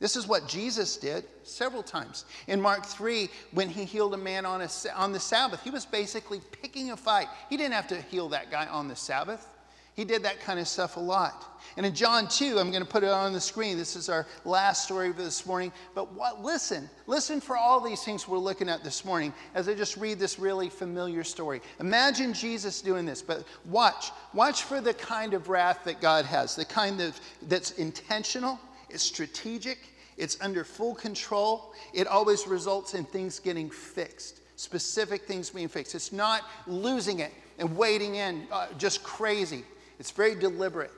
This 0.00 0.16
is 0.16 0.26
what 0.26 0.48
Jesus 0.48 0.96
did 0.96 1.24
several 1.44 1.82
times. 1.82 2.24
In 2.48 2.60
Mark 2.60 2.84
3, 2.84 3.28
when 3.52 3.68
he 3.68 3.84
healed 3.84 4.14
a 4.14 4.18
man 4.18 4.44
on, 4.44 4.60
a, 4.60 4.68
on 4.94 5.12
the 5.12 5.20
Sabbath, 5.20 5.62
he 5.62 5.70
was 5.70 5.86
basically 5.86 6.40
picking 6.62 6.90
a 6.90 6.96
fight. 6.96 7.28
He 7.48 7.56
didn't 7.56 7.74
have 7.74 7.88
to 7.88 8.00
heal 8.02 8.28
that 8.30 8.50
guy 8.50 8.66
on 8.66 8.88
the 8.88 8.96
Sabbath. 8.96 9.46
He 9.94 10.04
did 10.04 10.24
that 10.24 10.40
kind 10.40 10.58
of 10.58 10.66
stuff 10.66 10.96
a 10.96 11.00
lot. 11.00 11.60
And 11.76 11.86
in 11.86 11.94
John 11.94 12.26
2, 12.26 12.58
I'm 12.58 12.70
going 12.72 12.82
to 12.82 12.88
put 12.88 13.04
it 13.04 13.10
on 13.10 13.32
the 13.32 13.40
screen. 13.40 13.76
This 13.76 13.94
is 13.94 14.08
our 14.08 14.26
last 14.44 14.84
story 14.84 15.12
for 15.12 15.22
this 15.22 15.46
morning. 15.46 15.72
But 15.94 16.12
what, 16.12 16.42
listen, 16.42 16.90
listen 17.06 17.40
for 17.40 17.56
all 17.56 17.80
these 17.80 18.02
things 18.02 18.26
we're 18.26 18.38
looking 18.38 18.68
at 18.68 18.82
this 18.82 19.04
morning 19.04 19.32
as 19.54 19.68
I 19.68 19.74
just 19.74 19.96
read 19.96 20.18
this 20.18 20.40
really 20.40 20.68
familiar 20.68 21.22
story. 21.22 21.60
Imagine 21.78 22.32
Jesus 22.32 22.80
doing 22.80 23.06
this, 23.06 23.22
but 23.22 23.44
watch. 23.66 24.10
Watch 24.32 24.64
for 24.64 24.80
the 24.80 24.94
kind 24.94 25.32
of 25.32 25.48
wrath 25.48 25.84
that 25.84 26.00
God 26.00 26.24
has, 26.24 26.56
the 26.56 26.64
kind 26.64 27.00
of 27.00 27.18
that's 27.42 27.70
intentional, 27.72 28.58
it's 28.94 29.02
strategic, 29.02 29.78
it's 30.16 30.38
under 30.40 30.64
full 30.64 30.94
control. 30.94 31.72
It 31.92 32.06
always 32.06 32.46
results 32.46 32.94
in 32.94 33.04
things 33.04 33.40
getting 33.40 33.68
fixed, 33.68 34.40
specific 34.56 35.26
things 35.26 35.50
being 35.50 35.68
fixed. 35.68 35.94
It's 35.94 36.12
not 36.12 36.42
losing 36.66 37.18
it 37.18 37.32
and 37.58 37.76
wading 37.76 38.14
in 38.14 38.46
uh, 38.52 38.68
just 38.78 39.02
crazy. 39.02 39.64
It's 39.98 40.12
very 40.12 40.36
deliberate. 40.36 40.92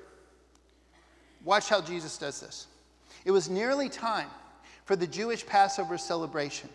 Watch 1.44 1.68
how 1.68 1.80
Jesus 1.80 2.18
does 2.18 2.40
this. 2.40 2.66
It 3.24 3.30
was 3.30 3.48
nearly 3.48 3.88
time 3.88 4.28
for 4.84 4.94
the 4.94 5.06
Jewish 5.06 5.46
Passover 5.46 5.96
celebration. 5.96 6.68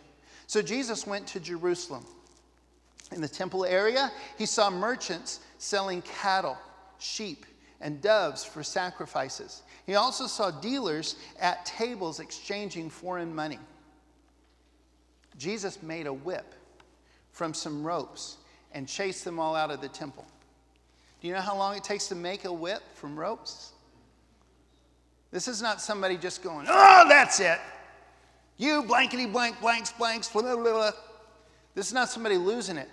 So 0.48 0.62
Jesus 0.62 1.06
went 1.06 1.28
to 1.28 1.40
Jerusalem. 1.40 2.06
In 3.12 3.22
the 3.22 3.28
temple 3.28 3.66
area, 3.66 4.12
he 4.38 4.46
saw 4.46 4.70
merchants 4.70 5.42
selling 5.60 6.02
cattle, 6.02 6.58
sheep, 7.00 7.46
and 7.82 8.02
doves 8.02 8.44
for 8.44 8.64
sacrifices. 8.64 9.64
He 9.86 9.96
also 9.96 10.28
saw 10.28 10.52
dealers 10.52 11.16
at 11.40 11.66
tables 11.66 12.20
exchanging 12.20 12.90
foreign 12.90 13.34
money. 13.34 13.60
Jesus 15.38 15.82
made 15.82 16.08
a 16.08 16.14
whip 16.14 16.54
from 17.32 17.54
some 17.54 17.84
ropes 17.84 18.38
and 18.72 18.88
chased 18.88 19.26
them 19.26 19.40
all 19.40 19.56
out 19.56 19.72
of 19.72 19.82
the 19.82 19.90
temple. 19.90 20.26
Do 21.20 21.28
you 21.28 21.34
know 21.34 21.42
how 21.42 21.58
long 21.58 21.76
it 21.76 21.84
takes 21.84 22.08
to 22.08 22.16
make 22.16 22.46
a 22.46 22.54
whip 22.54 22.82
from 22.94 23.20
ropes? 23.20 23.72
This 25.32 25.48
is 25.48 25.62
not 25.62 25.82
somebody 25.82 26.18
just 26.18 26.44
going, 26.44 26.68
oh, 26.70 27.06
that's 27.08 27.40
it. 27.40 27.60
You 28.58 28.84
blankety 28.84 29.26
blank 29.26 29.60
blanks 29.60 29.92
blanks. 29.92 30.30
Blah, 30.30 30.42
blah, 30.42 30.56
blah. 30.56 30.92
This 31.74 31.88
is 31.88 31.94
not 31.94 32.10
somebody 32.10 32.38
losing 32.38 32.78
it. 32.78 32.90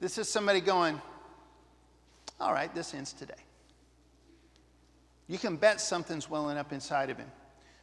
This 0.00 0.18
is 0.18 0.28
somebody 0.28 0.60
going, 0.60 1.00
all 2.40 2.52
right, 2.52 2.72
this 2.74 2.94
ends 2.94 3.12
today. 3.12 3.34
You 5.28 5.38
can 5.38 5.56
bet 5.56 5.80
something's 5.80 6.28
welling 6.28 6.56
up 6.56 6.72
inside 6.72 7.10
of 7.10 7.18
him. 7.18 7.30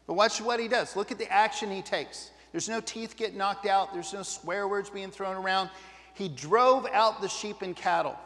But 0.07 0.15
watch 0.15 0.41
what 0.41 0.59
he 0.59 0.67
does. 0.67 0.95
Look 0.95 1.11
at 1.11 1.17
the 1.17 1.31
action 1.31 1.71
he 1.71 1.81
takes. 1.81 2.31
There's 2.51 2.69
no 2.69 2.81
teeth 2.81 3.15
get 3.15 3.35
knocked 3.35 3.65
out, 3.65 3.93
there's 3.93 4.13
no 4.13 4.23
swear 4.23 4.67
words 4.67 4.89
being 4.89 5.11
thrown 5.11 5.35
around. 5.35 5.69
He 6.13 6.29
drove 6.29 6.87
out 6.93 7.21
the 7.21 7.27
sheep 7.27 7.61
and 7.61 7.75
cattle. 7.75 8.17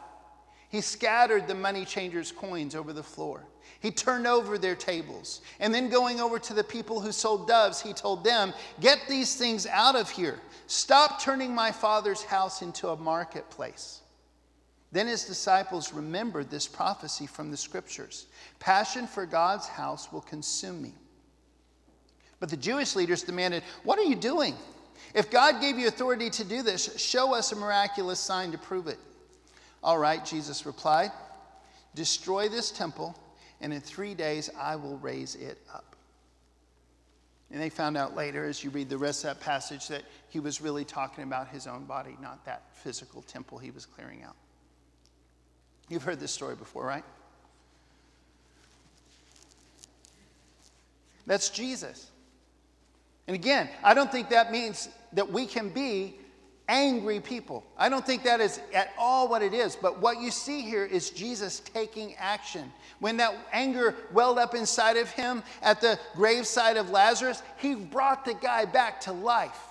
He 0.68 0.80
scattered 0.80 1.48
the 1.48 1.54
money 1.54 1.84
changers' 1.84 2.30
coins 2.30 2.76
over 2.76 2.92
the 2.92 3.02
floor. 3.02 3.44
He 3.80 3.90
turned 3.90 4.26
over 4.26 4.56
their 4.56 4.76
tables. 4.76 5.40
And 5.58 5.74
then 5.74 5.88
going 5.88 6.20
over 6.20 6.38
to 6.38 6.54
the 6.54 6.62
people 6.62 7.00
who 7.00 7.10
sold 7.10 7.48
doves, 7.48 7.82
he 7.82 7.92
told 7.92 8.22
them, 8.22 8.54
Get 8.80 9.00
these 9.08 9.34
things 9.34 9.66
out 9.66 9.96
of 9.96 10.08
here. 10.08 10.38
Stop 10.68 11.20
turning 11.20 11.52
my 11.52 11.72
father's 11.72 12.22
house 12.22 12.62
into 12.62 12.88
a 12.88 12.96
marketplace. 12.96 14.00
Then 14.92 15.06
his 15.06 15.24
disciples 15.24 15.92
remembered 15.92 16.50
this 16.50 16.66
prophecy 16.66 17.26
from 17.26 17.50
the 17.50 17.56
scriptures 17.56 18.26
Passion 18.58 19.06
for 19.06 19.26
God's 19.26 19.68
house 19.68 20.12
will 20.12 20.20
consume 20.20 20.82
me. 20.82 20.94
But 22.40 22.48
the 22.48 22.56
Jewish 22.56 22.96
leaders 22.96 23.22
demanded, 23.22 23.62
What 23.84 23.98
are 23.98 24.04
you 24.04 24.16
doing? 24.16 24.54
If 25.14 25.30
God 25.30 25.60
gave 25.60 25.78
you 25.78 25.88
authority 25.88 26.30
to 26.30 26.44
do 26.44 26.62
this, 26.62 26.98
show 27.00 27.34
us 27.34 27.52
a 27.52 27.56
miraculous 27.56 28.20
sign 28.20 28.52
to 28.52 28.58
prove 28.58 28.86
it. 28.86 28.98
All 29.82 29.98
right, 29.98 30.24
Jesus 30.24 30.66
replied, 30.66 31.10
Destroy 31.94 32.48
this 32.48 32.70
temple, 32.70 33.18
and 33.60 33.72
in 33.72 33.80
three 33.80 34.14
days 34.14 34.50
I 34.58 34.76
will 34.76 34.98
raise 34.98 35.34
it 35.36 35.58
up. 35.72 35.96
And 37.50 37.60
they 37.60 37.68
found 37.68 37.96
out 37.96 38.14
later, 38.14 38.44
as 38.44 38.62
you 38.62 38.70
read 38.70 38.88
the 38.88 38.98
rest 38.98 39.24
of 39.24 39.30
that 39.30 39.44
passage, 39.44 39.88
that 39.88 40.02
he 40.28 40.38
was 40.38 40.60
really 40.60 40.84
talking 40.84 41.24
about 41.24 41.48
his 41.48 41.66
own 41.66 41.84
body, 41.84 42.16
not 42.22 42.44
that 42.44 42.62
physical 42.74 43.22
temple 43.22 43.58
he 43.58 43.72
was 43.72 43.86
clearing 43.86 44.22
out. 44.22 44.36
You've 45.90 46.04
heard 46.04 46.20
this 46.20 46.30
story 46.30 46.54
before, 46.54 46.86
right? 46.86 47.04
That's 51.26 51.50
Jesus. 51.50 52.08
And 53.26 53.34
again, 53.34 53.68
I 53.82 53.92
don't 53.92 54.10
think 54.10 54.30
that 54.30 54.52
means 54.52 54.88
that 55.12 55.30
we 55.30 55.46
can 55.46 55.68
be 55.68 56.16
angry 56.68 57.18
people. 57.18 57.64
I 57.76 57.88
don't 57.88 58.06
think 58.06 58.22
that 58.22 58.40
is 58.40 58.60
at 58.72 58.92
all 58.96 59.26
what 59.26 59.42
it 59.42 59.52
is. 59.52 59.74
But 59.74 60.00
what 60.00 60.20
you 60.20 60.30
see 60.30 60.62
here 60.62 60.84
is 60.84 61.10
Jesus 61.10 61.58
taking 61.58 62.14
action. 62.14 62.72
When 63.00 63.16
that 63.16 63.34
anger 63.52 63.96
welled 64.12 64.38
up 64.38 64.54
inside 64.54 64.96
of 64.96 65.10
him 65.10 65.42
at 65.60 65.80
the 65.80 65.98
graveside 66.14 66.76
of 66.76 66.90
Lazarus, 66.90 67.42
he 67.58 67.74
brought 67.74 68.24
the 68.24 68.34
guy 68.34 68.64
back 68.64 69.00
to 69.02 69.12
life 69.12 69.69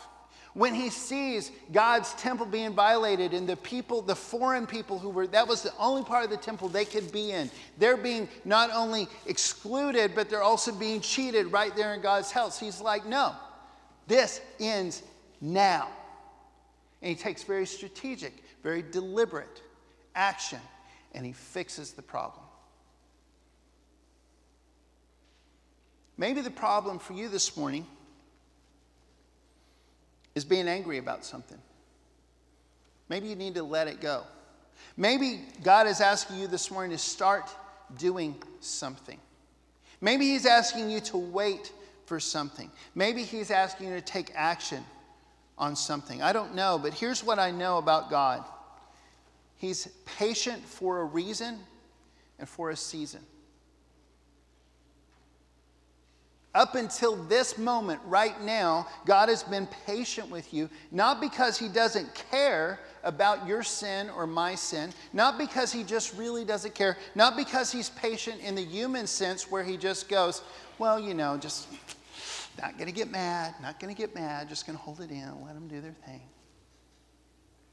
when 0.59 0.75
he 0.75 0.89
sees 0.89 1.53
God's 1.71 2.13
temple 2.15 2.45
being 2.45 2.73
violated 2.73 3.33
and 3.33 3.47
the 3.47 3.55
people, 3.55 4.01
the 4.01 4.13
foreign 4.13 4.67
people 4.67 4.99
who 4.99 5.09
were, 5.09 5.25
that 5.27 5.47
was 5.47 5.61
the 5.61 5.71
only 5.79 6.03
part 6.03 6.25
of 6.25 6.29
the 6.29 6.35
temple 6.35 6.67
they 6.67 6.83
could 6.83 7.13
be 7.13 7.31
in. 7.31 7.49
They're 7.77 7.95
being 7.95 8.27
not 8.43 8.69
only 8.73 9.07
excluded, 9.25 10.11
but 10.15 10.29
they're 10.29 10.43
also 10.43 10.73
being 10.73 10.99
cheated 10.99 11.53
right 11.53 11.73
there 11.77 11.93
in 11.93 12.01
God's 12.01 12.29
house. 12.29 12.59
He's 12.59 12.81
like, 12.81 13.05
no, 13.05 13.37
this 14.05 14.41
ends 14.59 15.01
now. 15.39 15.87
And 17.01 17.07
he 17.07 17.15
takes 17.15 17.43
very 17.43 17.65
strategic, 17.65 18.33
very 18.61 18.81
deliberate 18.81 19.61
action 20.13 20.59
and 21.13 21.25
he 21.25 21.31
fixes 21.31 21.93
the 21.93 22.01
problem. 22.01 22.43
Maybe 26.17 26.41
the 26.41 26.51
problem 26.51 26.99
for 26.99 27.13
you 27.13 27.29
this 27.29 27.55
morning 27.55 27.87
is 30.35 30.45
being 30.45 30.67
angry 30.67 30.97
about 30.97 31.25
something. 31.25 31.57
Maybe 33.09 33.27
you 33.27 33.35
need 33.35 33.55
to 33.55 33.63
let 33.63 33.87
it 33.87 33.99
go. 34.01 34.23
Maybe 34.95 35.41
God 35.63 35.87
is 35.87 36.01
asking 36.01 36.37
you 36.37 36.47
this 36.47 36.71
morning 36.71 36.91
to 36.91 36.97
start 36.97 37.49
doing 37.97 38.35
something. 38.59 39.19
Maybe 40.01 40.25
He's 40.25 40.45
asking 40.45 40.89
you 40.89 40.99
to 41.01 41.17
wait 41.17 41.71
for 42.05 42.19
something. 42.19 42.71
Maybe 42.95 43.23
He's 43.23 43.51
asking 43.51 43.89
you 43.89 43.95
to 43.95 44.01
take 44.01 44.31
action 44.35 44.83
on 45.57 45.75
something. 45.75 46.21
I 46.21 46.31
don't 46.31 46.55
know, 46.55 46.79
but 46.81 46.93
here's 46.93 47.23
what 47.23 47.39
I 47.39 47.51
know 47.51 47.77
about 47.77 48.09
God 48.09 48.43
He's 49.57 49.87
patient 50.17 50.63
for 50.63 51.01
a 51.01 51.05
reason 51.05 51.59
and 52.37 52.47
for 52.47 52.69
a 52.69 52.77
season. 52.77 53.21
Up 56.59 56.75
until 56.75 57.15
this 57.15 57.57
moment, 57.57 58.01
right 58.05 58.41
now, 58.41 58.85
God 59.05 59.29
has 59.29 59.43
been 59.43 59.65
patient 59.87 60.29
with 60.29 60.53
you, 60.53 60.69
not 60.91 61.21
because 61.21 61.57
He 61.57 61.69
doesn't 61.69 62.13
care 62.29 62.81
about 63.05 63.47
your 63.47 63.63
sin 63.63 64.09
or 64.09 64.27
my 64.27 64.55
sin, 64.55 64.91
not 65.13 65.37
because 65.37 65.71
He 65.71 65.85
just 65.85 66.17
really 66.17 66.43
doesn't 66.43 66.75
care, 66.75 66.97
not 67.15 67.37
because 67.37 67.71
He's 67.71 67.89
patient 67.91 68.41
in 68.41 68.55
the 68.55 68.61
human 68.61 69.07
sense 69.07 69.49
where 69.49 69.63
He 69.63 69.77
just 69.77 70.09
goes, 70.09 70.41
well, 70.79 70.99
you 70.99 71.13
know, 71.13 71.37
just 71.37 71.69
Not 72.61 72.77
going 72.77 72.87
to 72.87 72.93
get 72.93 73.09
mad, 73.09 73.55
not 73.61 73.79
going 73.79 73.93
to 73.93 73.97
get 73.97 74.13
mad, 74.13 74.49
just 74.49 74.65
going 74.65 74.77
to 74.77 74.83
hold 74.83 74.99
it 74.99 75.11
in, 75.11 75.31
let 75.45 75.53
them 75.53 75.67
do 75.67 75.79
their 75.79 75.95
thing. 76.05 76.21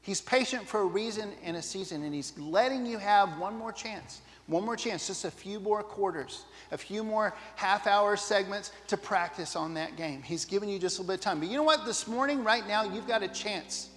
He's 0.01 0.21
patient 0.21 0.65
for 0.65 0.81
a 0.81 0.85
reason 0.85 1.33
and 1.43 1.57
a 1.57 1.61
season, 1.61 2.03
and 2.03 2.13
He's 2.13 2.37
letting 2.37 2.85
you 2.85 2.97
have 2.97 3.37
one 3.37 3.57
more 3.57 3.73
chance. 3.73 4.21
One 4.47 4.63
more 4.63 4.77
chance, 4.77 5.07
just 5.07 5.25
a 5.25 5.31
few 5.31 5.59
more 5.59 5.83
quarters, 5.83 6.45
a 6.71 6.77
few 6.77 7.03
more 7.03 7.35
half 7.57 7.85
hour 7.85 8.15
segments 8.15 8.71
to 8.87 8.95
practice 8.95 9.57
on 9.57 9.73
that 9.73 9.97
game. 9.97 10.21
He's 10.23 10.45
giving 10.45 10.69
you 10.69 10.79
just 10.79 10.97
a 10.97 11.01
little 11.01 11.13
bit 11.13 11.19
of 11.19 11.23
time. 11.23 11.39
But 11.39 11.49
you 11.49 11.57
know 11.57 11.63
what? 11.63 11.85
This 11.85 12.07
morning, 12.07 12.45
right 12.45 12.65
now, 12.65 12.83
you've 12.83 13.07
got 13.07 13.23
a 13.23 13.27
chance 13.27 13.89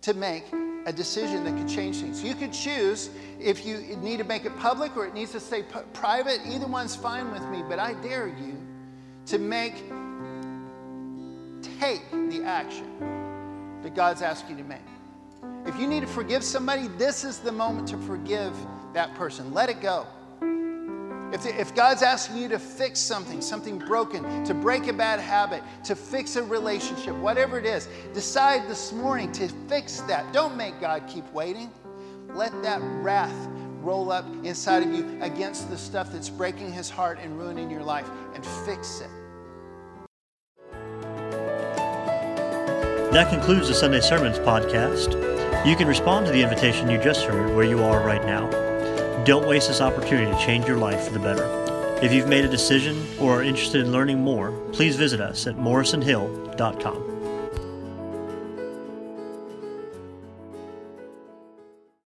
to 0.00 0.14
make 0.14 0.44
a 0.86 0.92
decision 0.92 1.44
that 1.44 1.56
could 1.58 1.68
change 1.68 2.00
things. 2.00 2.24
You 2.24 2.34
could 2.34 2.54
choose 2.54 3.10
if 3.38 3.66
you 3.66 3.78
need 3.98 4.16
to 4.16 4.24
make 4.24 4.46
it 4.46 4.58
public 4.58 4.96
or 4.96 5.06
it 5.06 5.12
needs 5.12 5.32
to 5.32 5.40
stay 5.40 5.62
p- 5.62 5.78
private. 5.92 6.40
Either 6.46 6.66
one's 6.66 6.96
fine 6.96 7.30
with 7.30 7.46
me, 7.48 7.62
but 7.68 7.78
I 7.78 7.92
dare 7.94 8.28
you 8.28 8.56
to 9.26 9.38
make, 9.38 9.74
take 11.78 12.10
the 12.10 12.42
action 12.44 13.80
that 13.82 13.94
God's 13.94 14.22
asked 14.22 14.48
you 14.48 14.56
to 14.56 14.64
make. 14.64 14.80
If 15.64 15.78
you 15.78 15.86
need 15.86 16.00
to 16.00 16.06
forgive 16.06 16.42
somebody, 16.42 16.88
this 16.98 17.24
is 17.24 17.38
the 17.38 17.52
moment 17.52 17.86
to 17.88 17.98
forgive 17.98 18.54
that 18.94 19.14
person. 19.14 19.54
Let 19.54 19.70
it 19.70 19.80
go. 19.80 20.06
If, 21.32 21.46
if 21.46 21.74
God's 21.74 22.02
asking 22.02 22.36
you 22.36 22.48
to 22.48 22.58
fix 22.58 23.00
something, 23.00 23.40
something 23.40 23.78
broken, 23.78 24.44
to 24.44 24.52
break 24.52 24.88
a 24.88 24.92
bad 24.92 25.18
habit, 25.18 25.62
to 25.84 25.94
fix 25.94 26.36
a 26.36 26.42
relationship, 26.42 27.14
whatever 27.16 27.58
it 27.58 27.64
is, 27.64 27.88
decide 28.12 28.68
this 28.68 28.92
morning 28.92 29.32
to 29.32 29.48
fix 29.68 30.00
that. 30.02 30.30
Don't 30.32 30.56
make 30.56 30.78
God 30.78 31.04
keep 31.08 31.30
waiting. 31.32 31.70
Let 32.34 32.62
that 32.62 32.80
wrath 32.82 33.48
roll 33.80 34.12
up 34.12 34.26
inside 34.44 34.82
of 34.82 34.92
you 34.92 35.18
against 35.22 35.70
the 35.70 35.78
stuff 35.78 36.12
that's 36.12 36.28
breaking 36.28 36.70
his 36.70 36.90
heart 36.90 37.18
and 37.22 37.38
ruining 37.38 37.70
your 37.70 37.82
life 37.82 38.08
and 38.34 38.44
fix 38.66 39.00
it. 39.00 39.10
That 43.12 43.28
concludes 43.28 43.68
the 43.68 43.74
Sunday 43.74 44.00
Sermons 44.00 44.38
podcast. 44.38 45.12
You 45.66 45.76
can 45.76 45.86
respond 45.86 46.24
to 46.24 46.32
the 46.32 46.40
invitation 46.40 46.88
you 46.88 46.96
just 46.96 47.26
heard 47.26 47.54
where 47.54 47.66
you 47.66 47.82
are 47.84 48.02
right 48.02 48.24
now. 48.24 48.48
Don't 49.24 49.46
waste 49.46 49.68
this 49.68 49.82
opportunity 49.82 50.32
to 50.32 50.38
change 50.38 50.66
your 50.66 50.78
life 50.78 51.04
for 51.04 51.12
the 51.12 51.18
better. 51.18 51.44
If 52.02 52.10
you've 52.10 52.26
made 52.26 52.46
a 52.46 52.48
decision 52.48 53.06
or 53.20 53.40
are 53.40 53.42
interested 53.42 53.82
in 53.82 53.92
learning 53.92 54.20
more, 54.20 54.52
please 54.72 54.96
visit 54.96 55.20
us 55.20 55.46
at 55.46 55.56
morrisonhill.com. 55.56 57.21